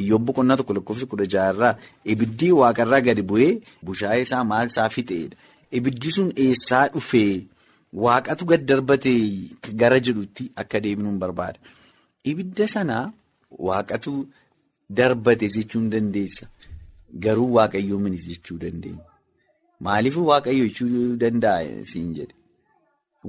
iyyoob 0.00 0.22
boqonnaa 0.28 0.56
tokko 0.60 0.74
lakkoofsa 0.78 1.06
kudha 1.10 1.26
jaharraa 1.34 1.74
ibiddi 2.14 2.48
waaqarraa 2.60 3.00
gadi 3.06 3.22
bu'ee 3.30 3.52
bushaayee 3.84 4.22
isaa 4.28 4.44
maal 4.50 4.66
isaa 4.72 4.88
fixeedha? 4.96 5.36
Ibiddi 5.78 6.10
sun 6.16 6.28
eessaa 6.44 6.84
dhufee 6.94 7.46
waaqatu 8.04 8.44
gad 8.50 8.62
darbatee 8.68 9.20
gara 9.82 9.98
jedhutti 10.08 10.50
akka 10.62 10.80
deebinuun 10.84 11.18
barbaada. 11.22 11.58
Ibidda 12.30 12.68
sanaa 12.74 13.04
waaqatu 13.68 14.12
darbate 14.90 15.48
jechuu 15.56 15.80
hin 15.80 15.90
dandeessa. 15.90 16.46
Garuu 17.26 17.52
waaqayyoo 17.58 17.98
minis 18.06 18.26
jechuu 18.30 18.58
dandeenya. 18.64 19.04
Maaliif 19.80 20.16
waaqayyo 20.30 20.66
jechuu 20.68 21.16
danda'a 21.22 21.84
siin 21.92 22.14
jedhe? 22.18 22.34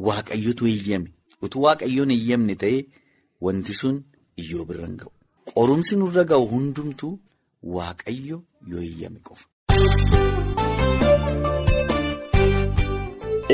Waaqayyotu 0.08 0.68
eeyyame. 0.74 1.10
Utuu 1.42 1.62
waaqayyoon 1.68 2.12
eeyyamne 2.18 2.56
ta'ee 2.64 2.86
wanti 3.48 3.74
sun 3.82 4.02
iyyoo 4.44 4.66
birra 4.72 4.86
hin 4.88 4.98
ga'u. 5.04 5.12
Qorumsi 5.54 5.96
nurra 6.02 6.24
ga'u 6.32 6.46
hundumtuu 6.54 7.14
waaqayyo 7.78 8.42
yoo 8.74 8.82
eeyyame 8.88 9.20
qofa. 9.30 9.46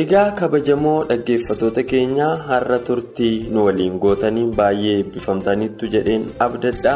Egaa 0.02 0.30
kabajamoo 0.40 1.00
dhaggeeffatoota 1.10 1.84
keenyaa 1.90 2.32
har'a 2.48 2.80
turtii 2.88 3.36
nu 3.56 3.66
waliin 3.66 4.00
gootaniin 4.06 4.50
baay'ee 4.60 4.96
eebbifamtaniittu 5.02 5.86
jedheen 5.96 6.24
abdadhaa 6.46 6.96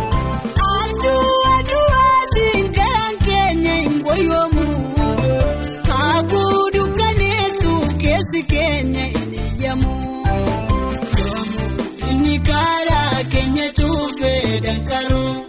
dankaruu 14.71 15.45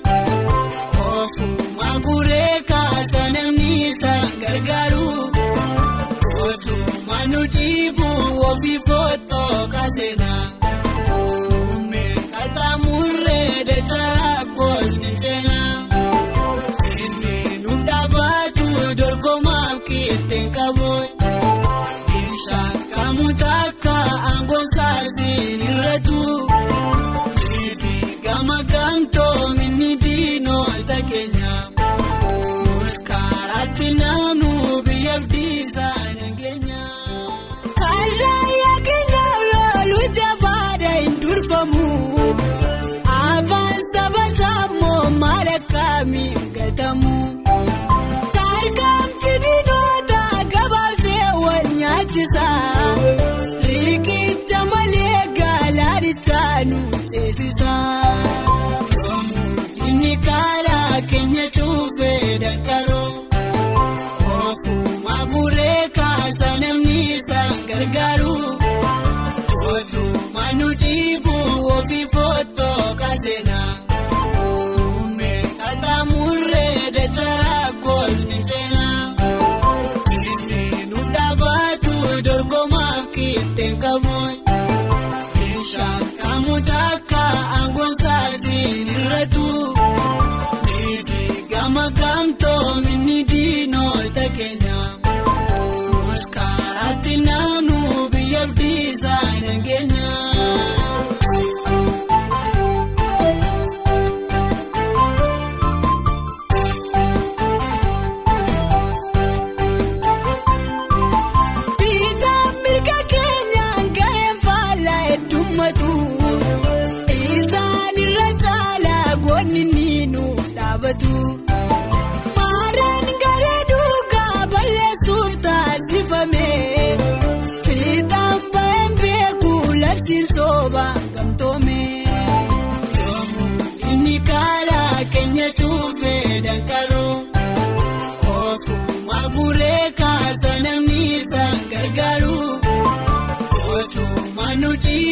ofuuma 1.11 1.91
guree 2.07 2.55
kaasa 2.71 3.23
namni 3.35 3.69
isaan 3.89 4.31
gargaaru 4.43 5.09
otuuma 6.47 7.19
nu 7.33 7.43
dhiibu 7.55 8.09
ofii 8.49 8.79
footoo 8.89 9.59
kaaseenaa 9.75 10.43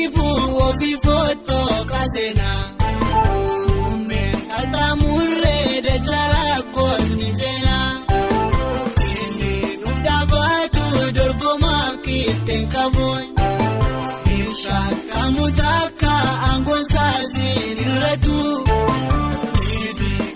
dhiibu 0.00 0.26
ofii 0.66 0.96
footoo 1.04 1.84
kaaseenaa. 1.90 2.60
Meeqataa 4.08 4.92
murree 5.00 5.80
dachara 5.86 6.54
koosni 6.74 7.28
seenaa. 7.40 7.90
Inni 9.08 9.52
nu 9.82 9.90
dhaabatu 10.06 10.84
dorgomaaf 11.16 11.94
qixxeen 12.06 12.64
qabu. 12.74 13.08
Shaakamuta 14.62 15.70
aangoonsaa 16.48 17.18
siin 17.34 17.78
irratu. 17.84 18.38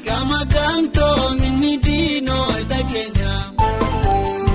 Gama 0.07 0.41
gamtoo 0.55 1.19
minni 1.41 1.73
diinoo 1.87 2.53
takeenya. 2.73 3.33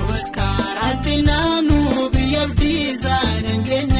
Muskaaraatti 0.06 1.16
naannoo 1.28 2.08
biyya 2.14 2.44
biisaa 2.60 3.28
nageenya. 3.46 3.99